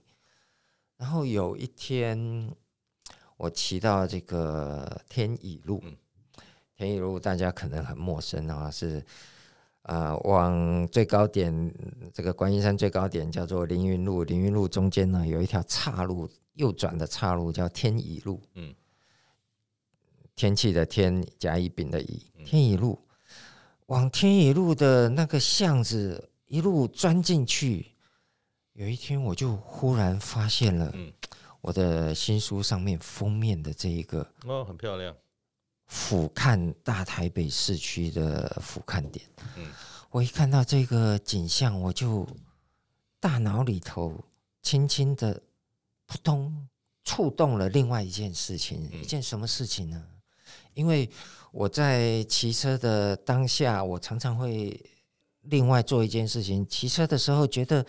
[0.98, 2.50] 然后有一天。
[3.42, 5.82] 我骑到这个天乙路，
[6.76, 9.02] 天乙路大家可能很陌生啊，是
[9.90, 11.74] 啊，往最高点
[12.14, 18.72] 这个观音山最高点叫做凌云路，凌云路中间呢有一条岔路，右转的岔路叫天乙路，嗯，
[20.36, 23.00] 天气的天，甲乙丙的乙，天乙路，
[23.88, 27.88] 往天乙路的那个巷子一路钻进去，
[28.74, 30.94] 有一天我就忽然发现了，
[31.62, 35.16] 我的新书上面封面的这一个哦，很漂亮，
[35.90, 39.26] 俯瞰大台北市区的俯瞰点。
[39.58, 39.70] 嗯，
[40.10, 42.26] 我一看到这个景象，我就
[43.20, 44.18] 大脑里头
[44.62, 45.34] 轻轻的
[46.06, 46.68] 扑通
[47.04, 50.02] 触动了另外一件事情，一件什么事情呢？
[50.74, 51.10] 因为
[51.52, 54.80] 我在骑车的当下，我常常会。
[55.50, 57.86] 另外做一件事情，骑车的时候觉得，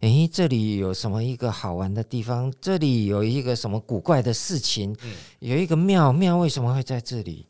[0.00, 2.52] 诶，这里有什么一个好玩的地方？
[2.60, 4.96] 这里有一个什么古怪的事情？
[5.38, 7.46] 有一个庙，庙为什么会在这里？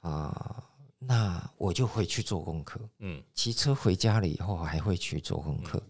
[0.00, 0.62] 啊，
[0.98, 2.78] 那我就会去做功课。
[2.98, 5.82] 嗯，骑车回家了以后，还会去做功课。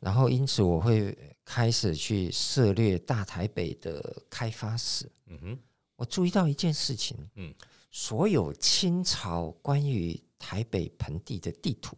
[0.00, 5.10] 然后，因此我会开始去涉猎大台北的开发史。
[5.28, 5.58] 嗯哼，
[5.96, 7.16] 我注意到一件事情。
[7.36, 7.54] 嗯，
[7.90, 11.96] 所有清朝关于台北盆地的地图。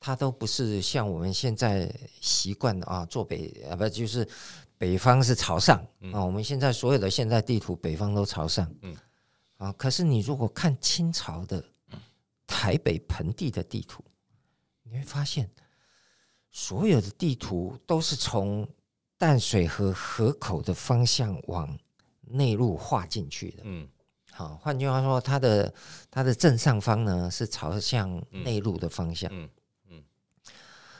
[0.00, 4.26] 它都不是像我们现在习惯的啊，坐北啊，不就是
[4.76, 5.78] 北方是朝上
[6.12, 6.24] 啊？
[6.24, 8.96] 我们现在所有的现在地图，北方都朝上，嗯
[9.56, 9.72] 啊。
[9.72, 11.64] 可是你如果看清朝的
[12.46, 14.04] 台北盆地的地图，
[14.84, 15.50] 你会发现
[16.52, 18.66] 所有的地图都是从
[19.16, 21.76] 淡水河河口的方向往
[22.22, 23.88] 内陆画进去的，嗯。
[24.30, 25.74] 好，换句话说，它的
[26.08, 29.48] 它的正上方呢是朝向内陆的方向，嗯。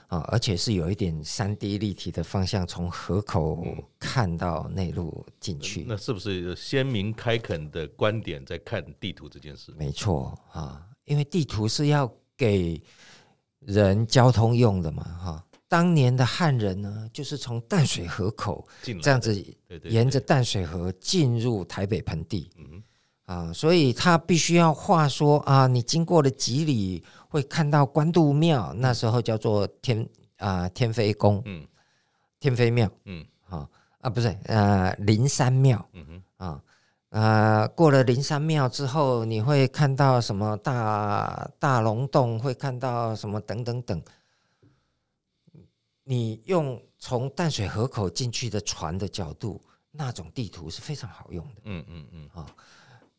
[0.09, 3.63] 啊，而且是有一点三 D 立体的方向，从河口
[3.99, 5.85] 看到内陆进去。
[5.87, 9.71] 那是不是有鲜明开垦的观点在看地图这件事？
[9.77, 12.83] 没错啊，因为地图是要给
[13.61, 15.45] 人交通用的嘛，哈。
[15.69, 18.67] 当年的汉人呢，就是从淡水河口
[19.03, 19.45] 这样子
[19.85, 22.83] 沿着淡水河进入台北盆地，嗯
[23.27, 27.05] 啊，所以他必须要话说啊，你经过了几里。
[27.29, 30.03] 会看到关渡庙，那时候叫做天
[30.39, 31.67] 啊、呃、天妃宫，嗯，
[32.41, 33.69] 天妃庙，嗯，好
[34.01, 36.23] 啊，不是呃灵山庙，嗯哼。
[36.37, 36.63] 啊
[37.11, 44.03] 呃过了灵山庙之后，你会看到什么大大龙洞，会看到什么等等等。
[46.05, 49.59] 你用从淡水河口进去的船的角度，
[49.91, 51.63] 那种地图是非常好用的。
[51.65, 52.29] 嗯嗯嗯。
[52.35, 52.47] 啊，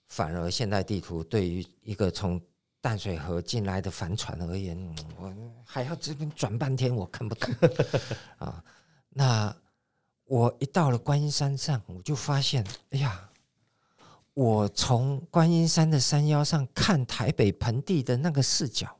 [0.08, 2.40] 反而现代地图对于一个从
[2.82, 4.78] 淡水河进来的帆船而言，
[5.18, 5.34] 我
[5.66, 7.54] 还要这边转半天，我看不懂
[8.40, 8.64] 啊。
[9.10, 9.54] 那
[10.24, 13.30] 我一到了观音山上，我就发现，哎呀，
[14.34, 18.98] 我从观音山的山腰上看台北盆地的那个视角，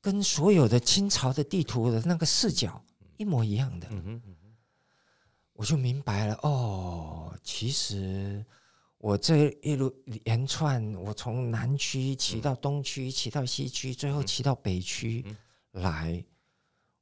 [0.00, 2.80] 跟所有的清朝的地图的那个视角
[3.16, 3.88] 一模一样的。
[5.54, 8.44] 我就明白了，哦，其实。
[9.04, 9.94] 我这一路
[10.24, 15.22] 连串，我从南区骑到东区，骑到西区，最后骑到北区
[15.72, 16.24] 来。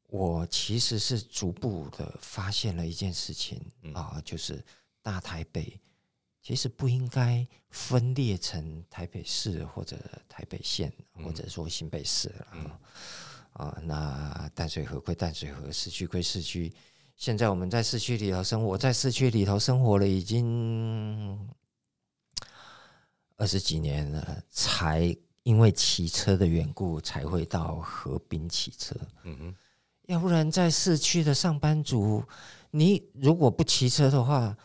[0.08, 4.60] 我其实是逐步的发现了一件事情啊，就是
[5.00, 5.80] 大台北
[6.42, 9.96] 其实不应该分裂成台北市或者
[10.28, 12.80] 台北县，或者说新北市了
[13.52, 13.80] 啊。
[13.80, 16.74] 那淡水河归淡水河，市区归市区。
[17.14, 21.38] 现在我们在市区里头生活，在市区里头生活了已经。
[23.42, 28.94] 二十几年了，才因为骑车的缘故，才会到河滨骑车。
[29.24, 29.54] 嗯哼，
[30.02, 32.22] 要不然在市区的上班族，
[32.70, 34.56] 你如果不骑车的话，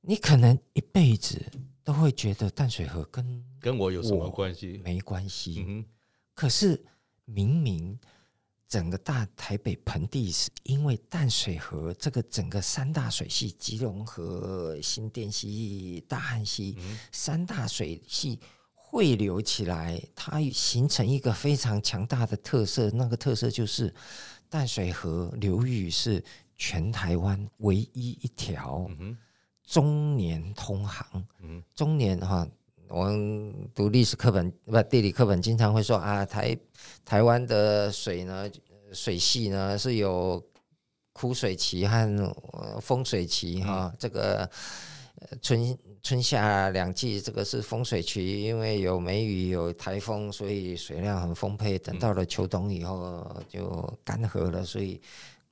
[0.00, 1.44] 你可能一辈子
[1.82, 4.80] 都会觉得淡水河跟跟我有什么关系？
[4.84, 5.56] 没关系。
[5.58, 5.84] 嗯哼，
[6.34, 6.80] 可是
[7.24, 7.98] 明明。
[8.68, 16.76] 整个大台北盆地是因为淡水河这个整个三大水系——基隆河、新店溪、大汉溪
[17.10, 18.38] 三大水系
[18.74, 22.90] 汇流起来，它形成一个非常强大的特色。
[22.90, 23.94] 那个特色就是
[24.50, 26.22] 淡水河流域是
[26.54, 28.86] 全台湾唯一一条
[29.62, 31.26] 中年通航。
[31.74, 32.46] 中年哈，
[32.90, 36.56] 我们读历史课本不地理课本经常会说啊，台
[37.04, 38.50] 台湾的水呢，
[38.92, 40.42] 水系呢是有
[41.12, 44.48] 枯水期和丰水期哈，这个
[45.42, 51.78] 春春夏两季，这个是丰水期，因为有梅雨有台风，所以水量很丰沛。
[51.78, 54.98] 等到了秋冬以后就干涸了，所以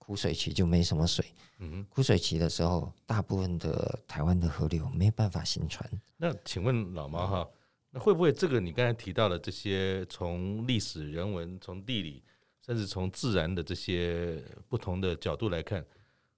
[0.07, 1.27] 枯水期就没什么水。
[1.59, 5.85] 嗯枯水期的时候，大部分的台湾的河流没办法行船。
[6.17, 7.49] 那请问老毛哈，
[7.91, 12.23] 那会不会这个你刚才提到的这些，从历史、人文、从地理？
[12.65, 15.85] 甚至从自然的这些不同的角度来看，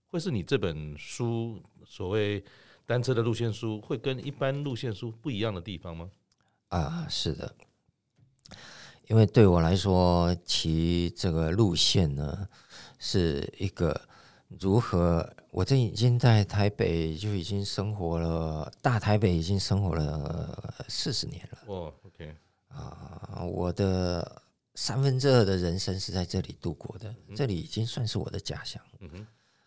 [0.06, 2.42] 会是你这本书所谓
[2.86, 6.10] 单车的路线书，会跟一般路线书不一样的地方吗？
[6.68, 7.54] 啊，是的，
[9.08, 12.48] 因为对我来说，骑这个路线呢，
[12.98, 14.00] 是一个
[14.60, 21.58] 如何，我这已经在台北就已经生活了，大台北已经生活了四十年了。
[21.66, 22.34] 哦，OK，
[22.68, 24.42] 啊，我的。
[24.74, 28.80] 三分之二的人生是在这里度过的，这里已经算是我的家乡。
[29.00, 29.26] 嗯哼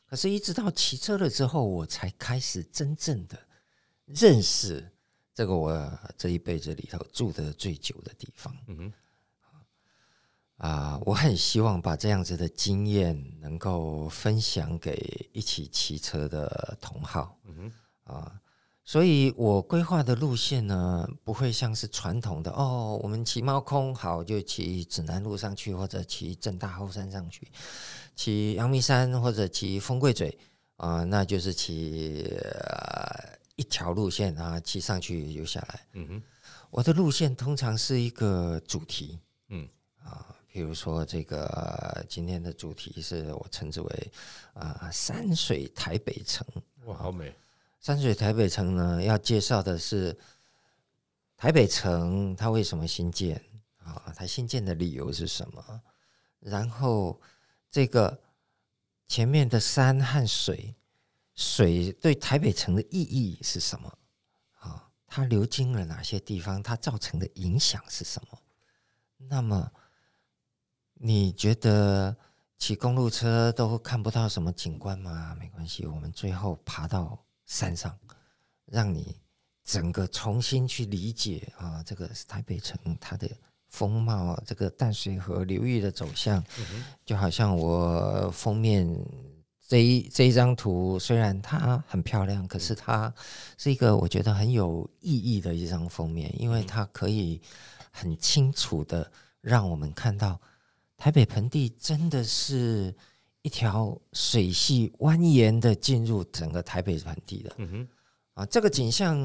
[0.10, 3.38] 可是，一直到骑车了之后，我才开始真正的
[4.06, 4.90] 认识
[5.36, 8.56] 这个我这一辈子里头住的最久的地方。
[10.62, 17.36] 啊，我很希望把这样子的经验能够分享给一起骑车的同好。
[18.04, 18.40] 啊。
[18.84, 27.48] 所以我规划的路线呢，不会像是传统的哦，我们骑猫空好就骑指南路上去，或者骑正大后山上去，
[28.16, 30.38] 骑阳明山或者骑风柜嘴
[30.76, 35.86] 啊、呃，那就是骑、呃、一条路线啊，骑上去又下来。
[35.94, 36.24] 嗯哼，
[36.70, 39.68] 我的路线通常是一个主题，嗯
[40.04, 44.12] 啊，比如说这个今天的主题是我称之为
[44.54, 46.46] 啊、呃、山水台北城，
[46.86, 47.34] 哇，好美。
[47.80, 50.16] 山水台北城呢，要介绍的是
[51.38, 53.42] 台北城，它为什么新建
[53.78, 54.14] 啊？
[54.16, 55.82] 它新建的理由是什么？
[56.42, 57.20] 然后
[57.72, 58.20] 这个
[59.08, 60.76] 前面的山和水，
[61.34, 63.98] 水对台北城的意义是什么？
[64.60, 66.62] 啊，它流经了哪些地方？
[66.62, 68.38] 它造成的影响是什么？
[69.18, 69.72] 那么
[71.02, 72.16] 你觉得
[72.58, 75.36] 骑公路车都看不到什么景观吗？
[75.40, 77.18] 没关系，我们最后爬到。
[77.48, 77.94] 山上，
[78.66, 79.14] 让你
[79.66, 83.30] 整个重新去理解啊，这个台北城它的
[83.68, 86.42] 风貌，这个淡水河流域的走向，
[87.04, 88.88] 就好像我封面
[89.68, 93.14] 这一这一张图，虽然它很漂亮，可是它
[93.58, 97.42] 是一个我觉得很有意义的一张封面，因为它可以
[97.92, 100.40] 很清楚的让我们看到
[101.02, 102.94] 台北盆地真的是。
[103.44, 107.88] 一条水系蜿蜒的进入整个台北盆地的，嗯哼，
[108.36, 109.18] 啊，这个景象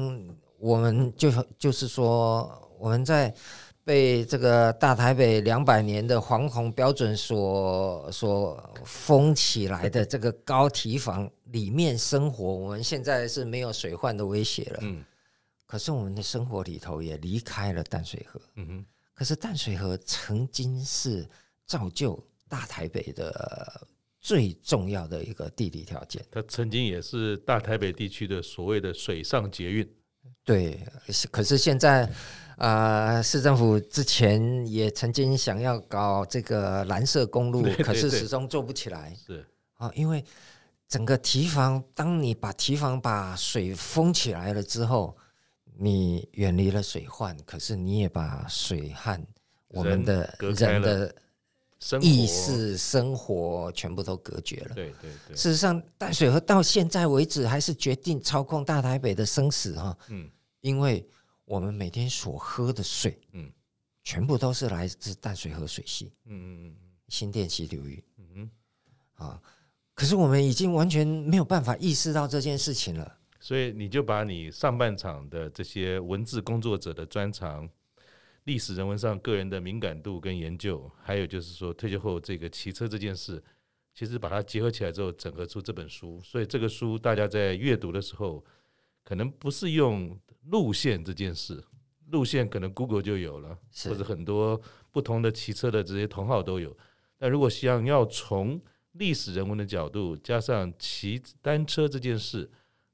[0.57, 3.31] 我们就就是说，我们在
[3.83, 14.79] 被这个大台北两百年的黄铜标准所所封起来的这个高堤防里面生活，我们现在是没有水患的威胁了。
[14.81, 15.05] 嗯，
[15.67, 18.41] 可是我们的生活里头也离开了淡水河。
[18.55, 21.29] 嗯哼，可是淡水河曾经是
[21.67, 22.17] 造就
[22.49, 23.87] 大台北的
[24.19, 26.25] 最重要的一个地理条件。
[26.31, 29.87] 它曾经也是大台北地区的所谓的水上捷运。
[30.43, 30.79] 对，
[31.29, 32.09] 可是现在。
[32.57, 39.13] 啊、呃，市政府之前也曾经想要搞这个蓝色公路，对对对，可是始终做不起来。
[39.13, 39.45] 是
[39.75, 40.25] 啊，因为
[40.87, 45.15] 整个堤防，当你把堤防把水封起来了之后，
[45.77, 49.23] 你远离了水患，可是你也把水和
[49.67, 51.13] 我们的人的
[52.01, 54.75] 意识生活全部都隔绝了。
[54.75, 55.35] 对对对。
[55.35, 59.97] 事实上，淡水河到现在为止还是决定操控大台北的生死哈。
[60.09, 60.29] 嗯，
[60.61, 61.07] 因为。
[61.49, 63.49] 我们每天所喝的水，嗯，
[64.03, 66.75] 全部都是来自淡水河水系，嗯嗯嗯，
[67.07, 68.25] 新店溪流域，嗯
[69.15, 69.41] 哼，啊，
[69.93, 73.17] 可是我们已经完全没有办法意识到这件事情了。
[73.39, 77.65] 所以你就把你上半场的这些文字工作者的专长、
[78.47, 83.43] 历史人文上个人的敏感度跟研究，还有就是说退休后这个骑车这件事，
[83.93, 86.19] 其实把它结合起来之后，整合出这本书。
[86.23, 88.43] 所以这个书大家在阅读的时候，
[89.03, 90.19] 可能不是用。
[90.49, 91.61] 路线这件事，
[92.05, 94.57] 路线可能 Google 就有了，或者很多
[94.93, 96.73] 不同的骑车的这些同好都有。
[97.17, 98.57] 但如果想要从
[98.93, 102.49] 历史人文的角度，加上骑单车这件事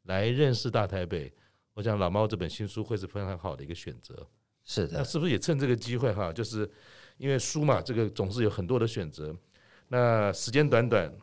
[0.06, 1.32] 来认识大台北，
[1.76, 4.28] 我想老猫这本新书会是非常好的一个选择。
[4.66, 6.32] 是的，那是不是也趁这个机会哈？
[6.32, 6.70] 就是
[7.18, 9.36] 因为书嘛，这个总是有很多的选择。
[9.88, 11.14] 那时间短短，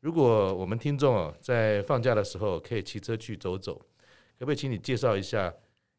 [0.00, 3.74] 如果我们听众啊在放假的时候可以骑车去走走，
[4.38, 5.52] 可不可以请你介绍一下？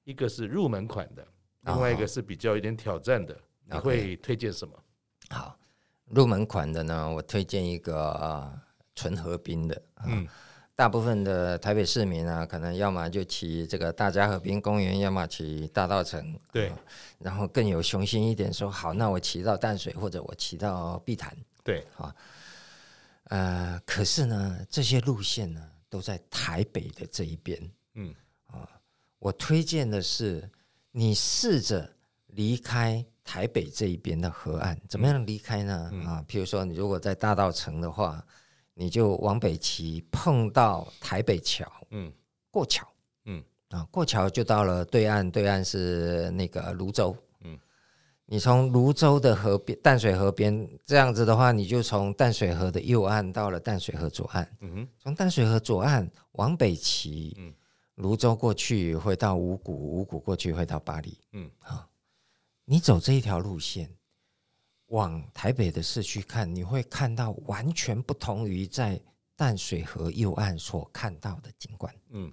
[0.05, 1.27] 一个是入门款的，
[1.61, 3.35] 另外一个是比较有点挑战的，
[3.65, 4.73] 你会推荐什么？
[5.31, 5.57] 好，
[6.05, 8.53] 入门款的呢，我推荐一个啊，
[8.93, 9.81] 纯合冰的。
[10.05, 10.27] 嗯，
[10.75, 16.37] 大部分的台北市民啊，可能要么就骑这个大家和平公园，要么骑大道城。
[16.51, 16.71] 对，
[17.17, 21.35] 然后更有雄心一点，说好，那我骑到淡水，或者我骑到碧潭。
[21.63, 22.15] 对，啊，
[23.29, 27.57] 呃，可是呢，这些路线呢，都在台北的这一边。
[27.93, 28.13] 嗯。
[28.47, 28.69] 啊
[29.17, 30.47] 我推荐的是，
[30.91, 31.89] 你试着
[32.27, 35.89] 离开台北这一边的河岸，怎么样离开呢？
[35.91, 38.23] 嗯、啊，譬如说，你如果在大道城的话，
[38.75, 42.13] 你就往北骑，碰到台北桥，嗯，
[42.51, 42.87] 过桥，
[43.25, 47.57] 嗯，啊，过桥就到了对岸，对岸是那个泸州，嗯，
[48.27, 57.51] 你从泸州的河边，淡水河边这样子的话，你就从淡水河的右岸到了淡水河左岸，嗯哼，从淡水河左岸往北骑，嗯。
[57.95, 61.17] 芦洲过去会到五股，五股过去会到巴黎。
[61.31, 61.87] 嗯，啊，
[62.65, 63.89] 你走这一条路线，
[64.87, 68.99] 往台北的市区看，你会看到完全不同于在
[69.35, 71.93] 淡水河右岸所看到的景观。
[72.09, 72.31] 嗯，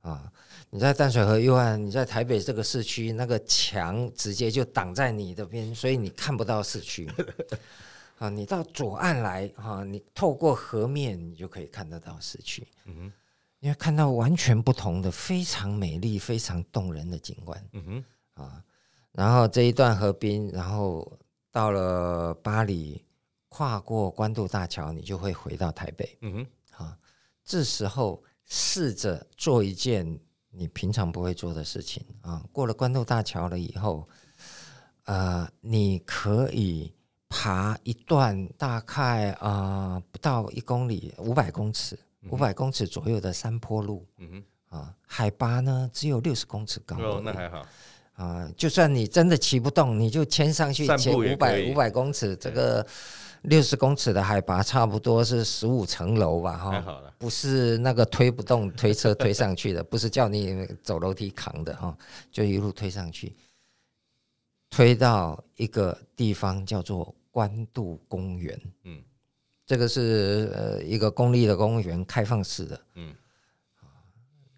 [0.00, 0.32] 啊，
[0.70, 7.10] 你在淡水河右岸，你在台北这个市区，那个墙直接就挡在你的边，所以你看不到市区。
[8.18, 12.66] 啊，你到左岸来，哈，你透过河面，你就可以看得到市区。
[12.84, 13.12] 嗯哼。
[13.64, 17.64] 你会看到完全不同的、非常美丽、非常动人的景观。
[17.70, 17.84] 嗯
[18.34, 18.60] 哼，啊，
[19.12, 21.16] 然后这一段河滨，然后
[21.52, 23.04] 到了巴黎，
[23.48, 26.18] 跨过关渡大桥，你就会回到台北。
[26.22, 26.98] 嗯哼，啊，
[27.44, 30.18] 这时候试着做一件
[30.50, 32.44] 你平常不会做的事情啊。
[32.50, 34.08] 过了关渡大桥了以后，
[35.04, 36.92] 呃，你可以
[37.28, 41.96] 爬一段大概啊、呃、不到一公里，五百公尺。
[42.30, 47.66] 五百公尺左右的山坡路，嗯哼，啊，海拔呢只有六十公尺高，哦，那还好，
[48.14, 52.86] 啊，就算你真的骑不动，你就牵上去，骑五百五百公尺，这个
[53.42, 61.96] 六十公尺的海拔差不多是十五层楼吧，哈，不是那个推不动推车推上去的，不是叫你走楼梯扛的哈，
[62.30, 63.34] 就一路推上去，
[64.70, 69.02] 推到一个地方叫做官渡公园，嗯。
[69.64, 72.80] 这个是呃一个公立的公园，开放式的。
[72.96, 73.14] 嗯，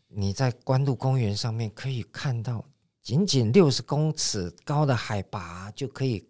[0.08, 2.64] 你在官渡公园上面可以看到，
[3.04, 6.26] 仅仅六十公尺高的海拔就可以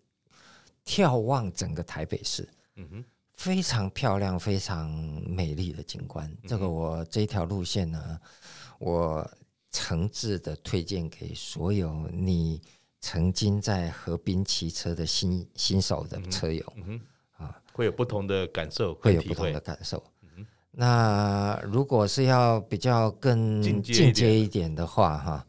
[0.84, 2.46] 眺望整个台北市。
[2.74, 3.04] 嗯哼，
[3.34, 4.90] 非常漂亮、非常
[5.26, 6.30] 美丽的景观。
[6.46, 8.20] 这个我这一条路线呢，
[8.78, 9.26] 我
[9.70, 12.60] 诚挚的推荐给所有你
[13.00, 16.72] 曾经在河滨骑车的新新手的车友。
[16.76, 17.00] 嗯哼。
[17.72, 20.00] 会有不同的感受，会有不同的感受。
[20.70, 25.46] 那如果是要比较更进阶一点的话，哈，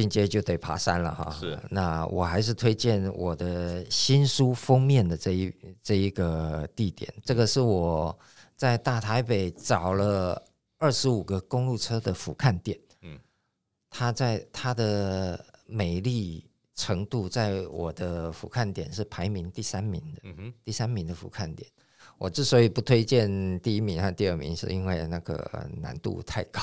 [0.00, 1.30] 进进阶就得爬山了哈。
[1.38, 8.18] 是，那我还是推荐我的新书封面的这一这一个地点，这个是我
[8.56, 10.42] 在大台北找了
[10.78, 12.78] 二十五个公路车的俯瞰点。
[13.02, 13.18] 嗯，
[13.90, 20.20] 它在它的美丽程度，在我的俯瞰点是排名第三名的。
[20.24, 21.70] 嗯哼，第三名的俯瞰点。
[22.18, 26.60] 我之所以不推荐第一名和第二名，是因为那个难度太高。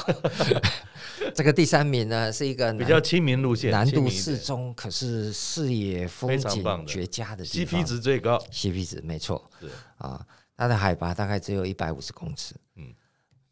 [1.34, 7.82] 这个第三名呢，是一个比较亲民路线，难度适中，可是视野风景绝佳的地方。
[7.82, 9.50] CP 值最高，CP 值没错。
[9.60, 9.68] 是
[9.98, 10.24] 啊，
[10.56, 12.54] 它的海拔大概只有一百五十公尺。
[12.76, 12.93] 嗯，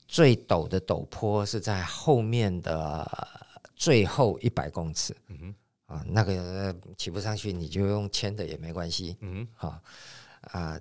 [0.07, 3.27] 最陡的陡坡是在后面的
[3.75, 5.15] 最后一百公尺。
[5.29, 5.37] 嗯
[5.87, 9.17] 哼，啊，那个骑不上去，你就用牵的也没关系。
[9.21, 9.67] 嗯哼，好。
[9.69, 9.81] 啊，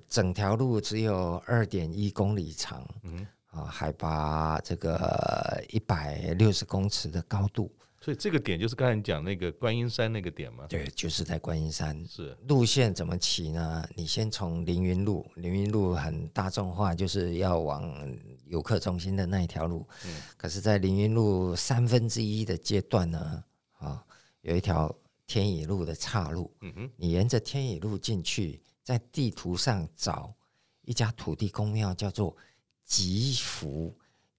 [0.08, 7.70] 整条路只有二点一公里长，嗯，啊，海拔这个一百六十公尺的高度，
[8.00, 10.66] 所以这个点就是刚才你讲那个观音山那个点吗？
[10.68, 12.04] 对，就是在观音山。
[12.06, 13.84] 是路线怎么骑呢？
[13.96, 17.90] 你先从凌云路，凌云路很大众化，就是要往
[18.46, 19.86] 游客中心的那一条路。
[20.06, 23.44] 嗯，可是，在凌云路三分之一的阶段呢，
[23.78, 24.04] 啊，
[24.42, 24.94] 有一条
[25.26, 26.52] 天乙路的岔路。
[26.60, 28.60] 嗯哼，你沿着天乙路进去。
[28.84, 30.32] 在地图上找
[30.82, 32.36] 一家土地公庙，叫做
[32.84, 33.92] 集福，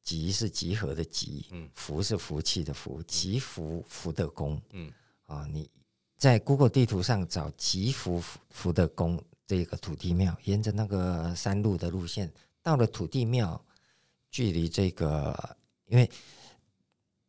[0.03, 4.93] 集是集合的集，嗯，福是福气的福，集福福德宫，嗯，
[5.25, 5.67] 啊，你
[6.15, 12.31] 在 Google 地图上找集福福德宫这个土地庙，沿着那个山路的路线，
[12.61, 13.59] 到了土地庙，
[14.29, 16.07] 距离这个，因为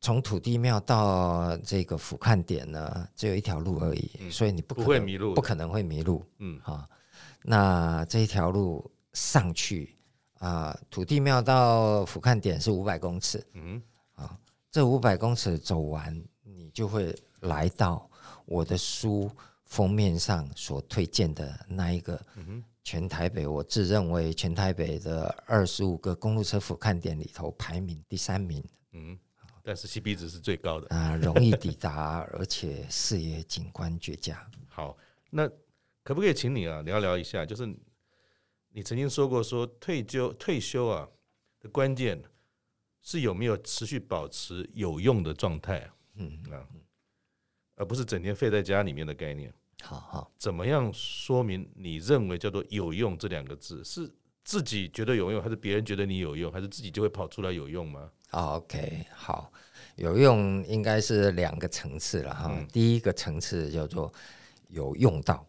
[0.03, 6.87] 从土地庙到这个俯瞰点呢，只有一条路而已，嗯，所以你不可能不会迷路，不可能会迷路，嗯，啊。
[7.49, 9.97] 那这一条路上去
[10.41, 13.81] 啊、呃，土地庙到俯瞰点是五百公尺，嗯，
[14.17, 14.37] 啊，
[14.69, 18.11] 这五百公尺走完，你就会来到
[18.47, 19.31] 我的书
[19.65, 22.21] 封面上所推荐的那一个，
[22.83, 29.17] 全台北我自认为全台北的二十五个公路车俯瞰点里头排名第三名，嗯，
[29.63, 30.89] 但是 CP 值是最高的。
[30.97, 34.45] 啊，容易抵达，而且视野景观绝佳。
[34.69, 34.97] 好，
[35.31, 35.49] 那。
[36.07, 37.45] 可不可以请你啊聊聊一下？
[37.45, 37.67] 就是
[38.69, 41.09] 你曾经说过，说退休退休啊
[41.59, 42.23] 的关键
[43.03, 46.63] 是有没有持续保持有用的状态，嗯啊，
[47.75, 49.53] 而不是整天废在家里面的概念。
[49.83, 53.83] 好好，怎么样说明你认为叫做有用这两个字？
[53.83, 54.09] 是
[54.45, 59.53] 自己觉得有用，还是别人觉得你有用，还是自己就会跑出来有用吗？OK，好，
[59.97, 62.57] 有用应该是两个层次了哈。
[62.73, 64.13] 第一个层次叫做
[64.69, 65.45] 有用到。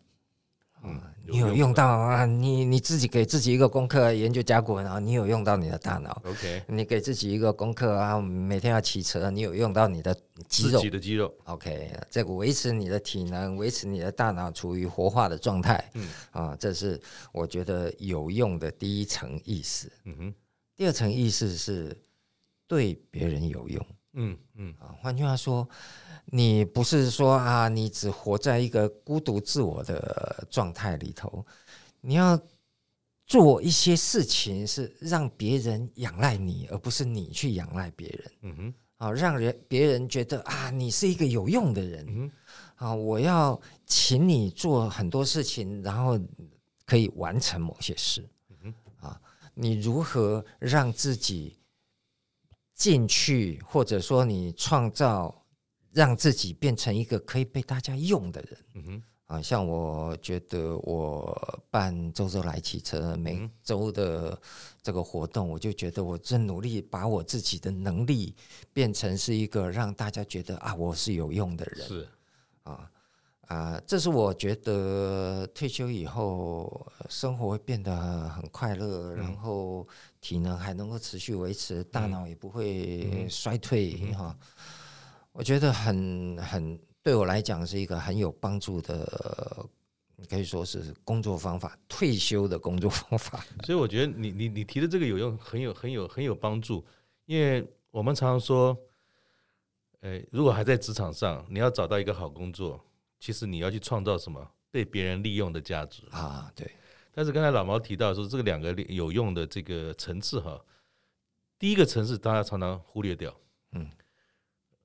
[0.83, 2.25] 嗯，你有用到啊？
[2.25, 6.21] 你你自己给自己一个功课，研究甲骨文啊，你有用到你的大脑。
[6.23, 10.15] OK，你给自己一个功课啊，每天要骑车，你有用到你的
[10.47, 10.77] 肌肉。
[10.77, 11.33] 自己的肌肉。
[11.45, 15.83] OK，这个维持你的体能，维持你的大脑处于活化的状态。
[15.93, 17.01] 嗯啊，这是
[17.31, 19.91] 我觉得有用的第一层意思。
[20.05, 20.33] 嗯哼，
[20.75, 21.97] 第二层意思是
[22.67, 23.85] 对别人有用。
[24.17, 25.67] 嗯嗯啊，换句话说。
[26.29, 31.45] 你不是说啊，你只活在一个孤独自我的状态里头，
[32.01, 32.37] 你要
[33.25, 38.31] 做一些事情是让别人仰赖你，而不是你去仰赖别人。
[38.41, 42.05] 嗯哼，啊，让人别人觉得啊，你是一个有用的人。
[42.09, 42.29] 嗯
[42.75, 46.19] 哼，啊，我要请你做很多事情，然后
[46.85, 48.21] 可以完成某些事。
[48.49, 49.21] 嗯哼，啊，
[49.53, 51.57] 你如何让自己
[52.77, 55.43] 进去，或者说你创造？
[55.93, 59.03] 让自己变成一个可以被大家用的人，嗯哼，
[59.33, 64.39] 啊，像我觉得我办周周来骑车每周的
[64.83, 68.35] 这个活动，我就觉得我正努力把我自己的能力
[68.71, 72.07] 变成是一个让大家觉得啊，我是有用的人，是。
[72.61, 72.91] 啊
[73.47, 79.87] 啊，这是我觉得退休以后生活会变得很快乐，然后
[80.19, 84.37] 体能还能够持续维持，大脑也不会衰退哈。
[85.31, 89.65] 我觉得很很对我来讲是一个很有帮助的，
[90.29, 93.45] 可以说是工作方法，退休的工作方法。
[93.63, 96.85] 所以我觉得你你你提的这个有用，很有很有很有帮助。
[97.25, 98.77] 因为我们常常说，
[100.01, 102.83] 诶，如果还在职场上，你要找到一个好工作，
[103.19, 106.51] 其实你要去创造什么被别人利用的价值啊？
[106.55, 106.69] 对。
[107.11, 110.63] 但是刚才老毛提到说，这个两个有用的这个层次哈，
[111.57, 113.35] 第一个层次大家常常忽略掉，
[113.71, 113.89] 嗯。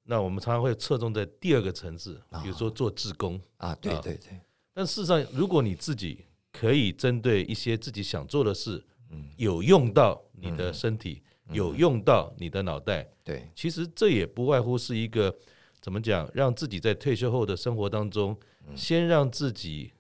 [0.04, 4.40] 那我们常常会侧重在第二个层次，比如说做志工啊，对对对。
[4.74, 11.22] 但事实上，如果你自己可以针对一些自己想做的事，嗯，有用到你的身体，
[11.52, 15.32] 有用到你的脑袋，对，其实这也不外乎是一个
[15.82, 16.26] 怎么讲？
[16.32, 18.34] 让自己在退休后的生活当中，
[18.74, 19.92] 先让自己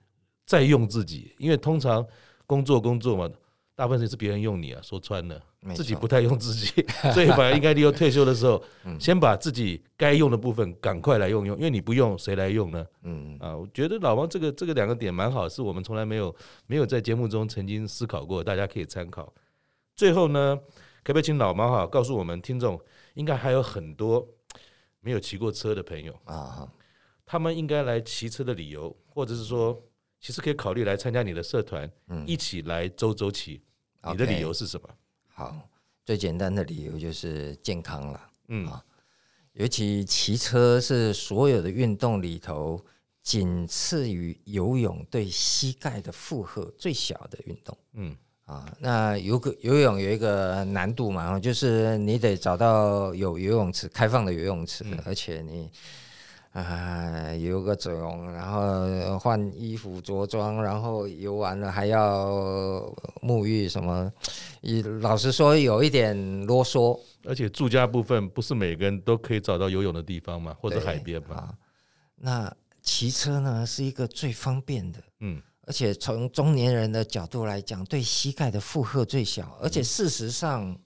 [0.46, 2.06] 再用自己，因为通常
[2.46, 3.28] 工作工作嘛，
[3.74, 5.42] 大部分是别人用你啊，说穿了。
[5.76, 8.60] 自己不太用自己， 所以反而应该利用退休的时候，
[8.98, 12.84] 先把自己该用的部分赶快来用用，因为你不用谁来用呢？
[13.04, 16.34] 嗯啊，我觉得老王这个这个两个点蛮好，是我们从来没有
[16.66, 19.32] 没有在节目中曾经思考过，大家可以参考。
[19.94, 20.58] 最后呢，
[21.04, 22.80] 可不可以请老王哈告诉我们听众，
[23.14, 24.26] 应该还有很多
[25.02, 26.72] 没有骑过车的朋友啊，
[27.26, 29.78] 他们应该来骑车的理由，或者是说，
[30.20, 31.90] 其实可以考虑来参加你的社团，
[32.24, 33.60] 一起来周周骑，
[34.10, 34.88] 你的理由是什么？
[35.26, 35.68] 好，
[36.04, 38.30] 最简单的理由就是健康了。
[38.48, 38.84] 嗯啊，
[39.54, 42.82] 尤其骑车是所有的运动里头，
[43.22, 47.76] 仅次于游泳对膝盖的负荷最小的运动。
[47.94, 48.16] 嗯
[48.46, 55.70] 啊，那游个游泳有一个难度嘛，就是你得找到有游泳池开放的游泳池，而且你。
[56.52, 64.12] 啊，游个泳，然后换衣服着装，然后游完了还要沐浴什么？
[65.00, 67.00] 老实说，有一点啰嗦。
[67.24, 71.54] 而且住家部分不是每个人都可以找到游泳的地方嘛，或者海边嘛。
[72.16, 75.02] 那骑车呢，是一个最方便的。
[75.20, 79.58] 嗯，而且从中年人的角度来讲，对膝盖的负荷最小。
[79.62, 80.76] 而且事实上，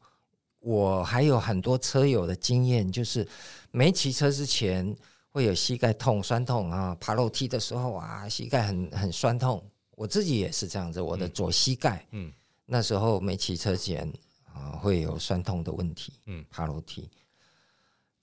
[0.60, 3.26] 我还有很多车友的经验，就是
[3.70, 4.96] 没骑车之前。
[5.36, 9.62] 会有膝盖痛、酸痛啊，爬楼梯的时候啊，膝盖很很酸痛。
[9.90, 12.32] 我自己也是这样子，我的左膝盖，嗯，
[12.64, 14.10] 那时候没骑车前
[14.44, 17.10] 啊，会有酸痛的问题，嗯，爬楼梯。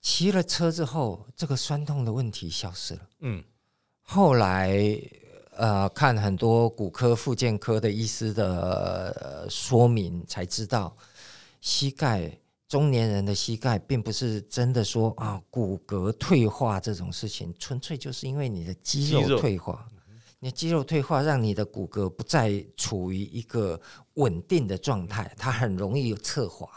[0.00, 3.44] 骑了车之后，这个酸痛的问题消失了，嗯。
[4.02, 4.76] 后来
[5.56, 10.96] 呃，看很多骨科、复健科的医师的说明，才知道
[11.60, 12.38] 膝盖。
[12.66, 19.86] 中年人的膝盖并不是真的说啊，骨骼退化这种事情，纯粹就是因为你的肌肉退化。
[20.40, 23.80] 你的肌肉退化让你的骨骼不再处于一个
[24.14, 26.68] 稳定的状态，它很容易有侧滑。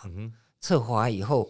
[0.61, 1.49] 侧滑以后，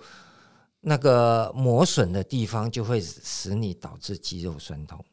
[0.80, 5.04] 那个磨损的地方就会使你导致肌肉酸痛。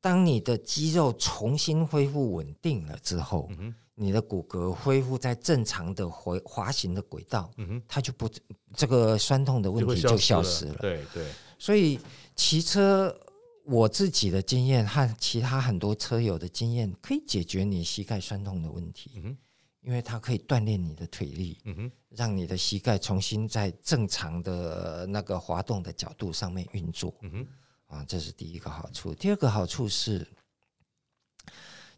[0.00, 3.50] 当你的肌肉重新恢复稳定了之后。
[3.96, 8.26] 你的骨骼恢复在正常的回滑行的轨道，嗯，它就不
[8.72, 10.74] 这个酸痛的问题就消失了。
[10.80, 12.00] 对对，所以
[12.34, 13.14] 骑车
[13.62, 19.10] 我自己的经验和其他很多车友的经验，可以解决你膝盖酸痛的问题。
[19.16, 19.36] 嗯哼，
[19.82, 27.14] 因为它可以锻炼你的腿力，嗯哼，让你的膝盖重新在正常的那个滑动的角度上面运作。
[27.20, 27.46] 嗯哼，
[27.90, 29.12] 啊，这是第一个好处。
[29.12, 30.26] 第二个好处是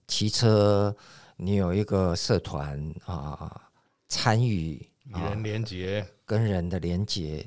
[0.09, 0.97] 骑车。
[1.34, 3.61] 你有一个社团啊，
[4.07, 4.74] 参与
[5.07, 7.45] 与人连接，跟人的连接。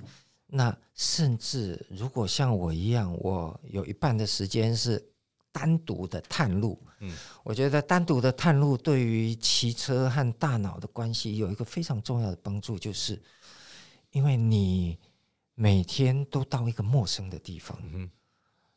[0.47, 5.01] 那甚至如果像我一样，我有一半的时间是
[5.49, 6.77] 单独的探路。
[6.99, 13.21] 嗯，我觉得单独的探路对于骑车和大脑的关系有一个非常重要的帮助，就是
[14.11, 14.99] 因为你
[15.53, 17.79] 每天都到一个陌生的地方。
[17.93, 18.09] 嗯。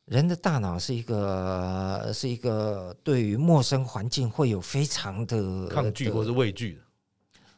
[0.08, 6.80] 人的大脑是一个是一个对于陌生环境会有非常的抗拒或是畏惧的，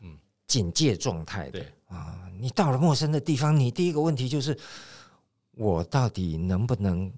[0.03, 2.29] 嗯，警戒状态的啊。
[2.39, 4.59] 你到了陌生的地方，你第一个问题就是，
[5.53, 7.13] 我到底能不能？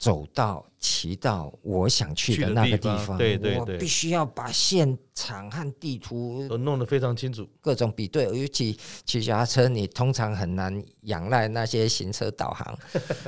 [0.00, 8.24] 走到骑到我想去的那个地方，对对对，我必须要把现场和地图都弄得非常清楚，各种比对。
[8.24, 8.74] 尤其
[9.04, 12.78] 骑脚踏车，你通常很难仰赖那些行车导航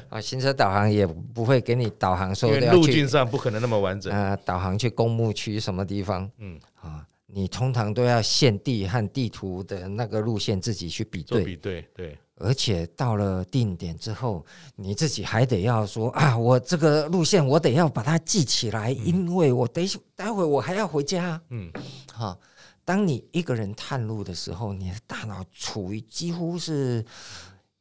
[0.08, 4.34] 啊， 行车导航也不会给你导航说的路径上不可能那么完整啊。
[4.36, 12.18] 导航去公墓区什么地方，嗯啊，你通常都要现地和地图的那个路线自己去比对，比对对。
[12.43, 21.40] 而且到了定点之后，你自己还得要说 啊，我这个路线我得要把它记起来，因为我等待会我还要回家。
[21.51, 21.70] 嗯，
[22.12, 22.38] 好，
[22.84, 27.05] 当你一个人探路的时候，你的大脑处于几乎是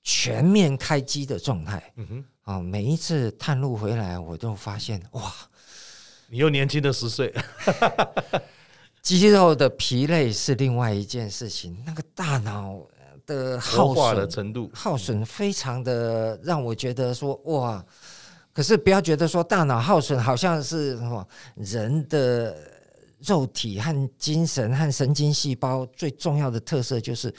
[0.03, 1.91] 全面开机的状态。
[1.95, 5.34] 嗯哼，啊，每一次探路回来，我都发现哇，
[6.30, 7.34] 你又年轻了十岁。
[9.01, 12.80] 肌肉的疲累是另外一件事情，那个大脑。
[13.32, 17.84] 的耗损的程度，耗损非常的让我觉得说哇，
[18.53, 20.99] 可是不要觉得说大脑耗损好像是
[21.55, 22.55] 人的
[23.19, 27.34] 肉体和精神和神经细胞最重要的特色就是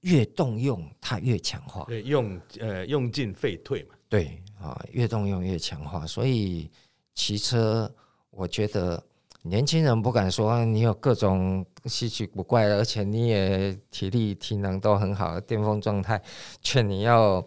[0.00, 6.70] 越动用它越强化，对，用呃用进废退嘛，对啊，越动用越强化，所以
[7.14, 7.92] 骑车
[8.30, 9.02] 我觉得。
[9.44, 16.22] 年轻人不敢说你有各种稀奇古怪，而且你也体力体能都很好，巅峰状态，
[16.60, 17.44] 劝你要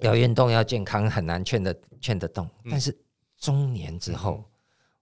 [0.00, 2.96] 要运动要健康很难劝得劝得动，但是
[3.36, 4.44] 中年之后，嗯、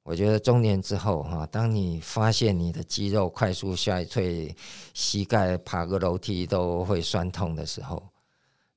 [0.03, 4.55] 我觉得中年之后哈，当你发现你的肌肉快速衰退，
[4.93, 8.03] 膝盖爬个楼梯都会酸痛的时候，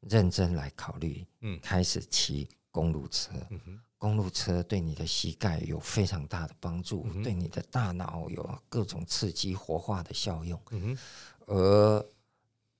[0.01, 3.31] 认真来考虑，嗯，开始骑公路车。
[3.49, 3.59] 嗯
[3.99, 10.59] 公路车对你的膝盖有非常大的帮助，嗯、对你的大脑有各种刺激活化的效用。
[10.71, 10.97] 嗯、
[11.45, 12.03] 而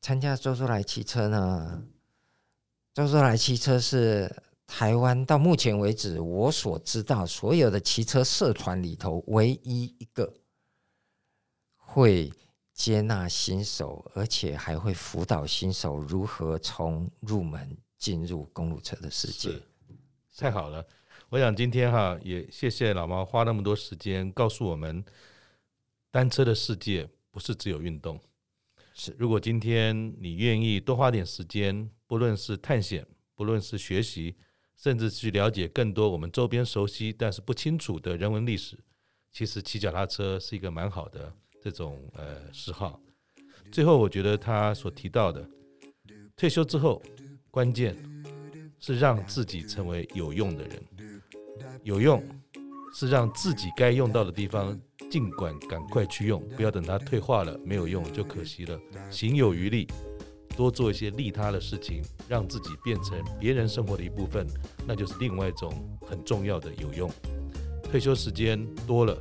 [0.02, 1.84] 参加周周来骑车呢，
[2.94, 10.34] 周周来骑车是台湾到目前为止我所知道所有的骑车社团里头唯一一个
[11.76, 12.32] 会
[12.74, 19.62] 接纳新手，而且还会辅导新手如何从入门进入公路车的世界。
[20.38, 20.88] 太好了。
[21.32, 25.06] 我想今天哈也谢谢老毛花那么多时间告诉我们，
[26.10, 28.20] 单车的世界不是只有运动。
[28.96, 33.06] 是，如果今天你愿意多花点时间，不论是探险，
[33.36, 34.36] 不论是学习，
[34.76, 38.76] 甚至去了解更多我们周边熟悉但是不清楚的人文历史，
[39.32, 43.00] 其实骑脚踏车是一个蛮好的这种呃嗜好。
[43.72, 45.48] 最后，我觉得他所提到的，
[46.36, 47.00] 退休之后，
[47.52, 47.96] 关键
[48.80, 50.84] 是让自己成为有用的人。
[51.84, 52.24] 有用
[52.94, 54.80] 是让自己该用到的地方，
[55.10, 58.80] 尽管赶快去用，不要等它退化了没有用就可惜了。
[59.10, 59.88] 行有余力，
[60.56, 64.46] 多做一些利他的事情，让自己变成别人生活的一部分，
[64.86, 67.10] 那就是另外一种很重要的有用。
[67.84, 69.18] 退休时间多了，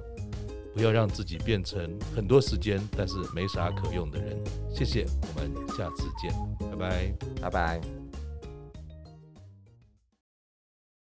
[0.75, 4.37] 不要让自己变成很多时间但是没啥可用的人。
[4.71, 6.33] 谢谢，我们下次见，
[6.71, 7.98] 拜拜，拜拜。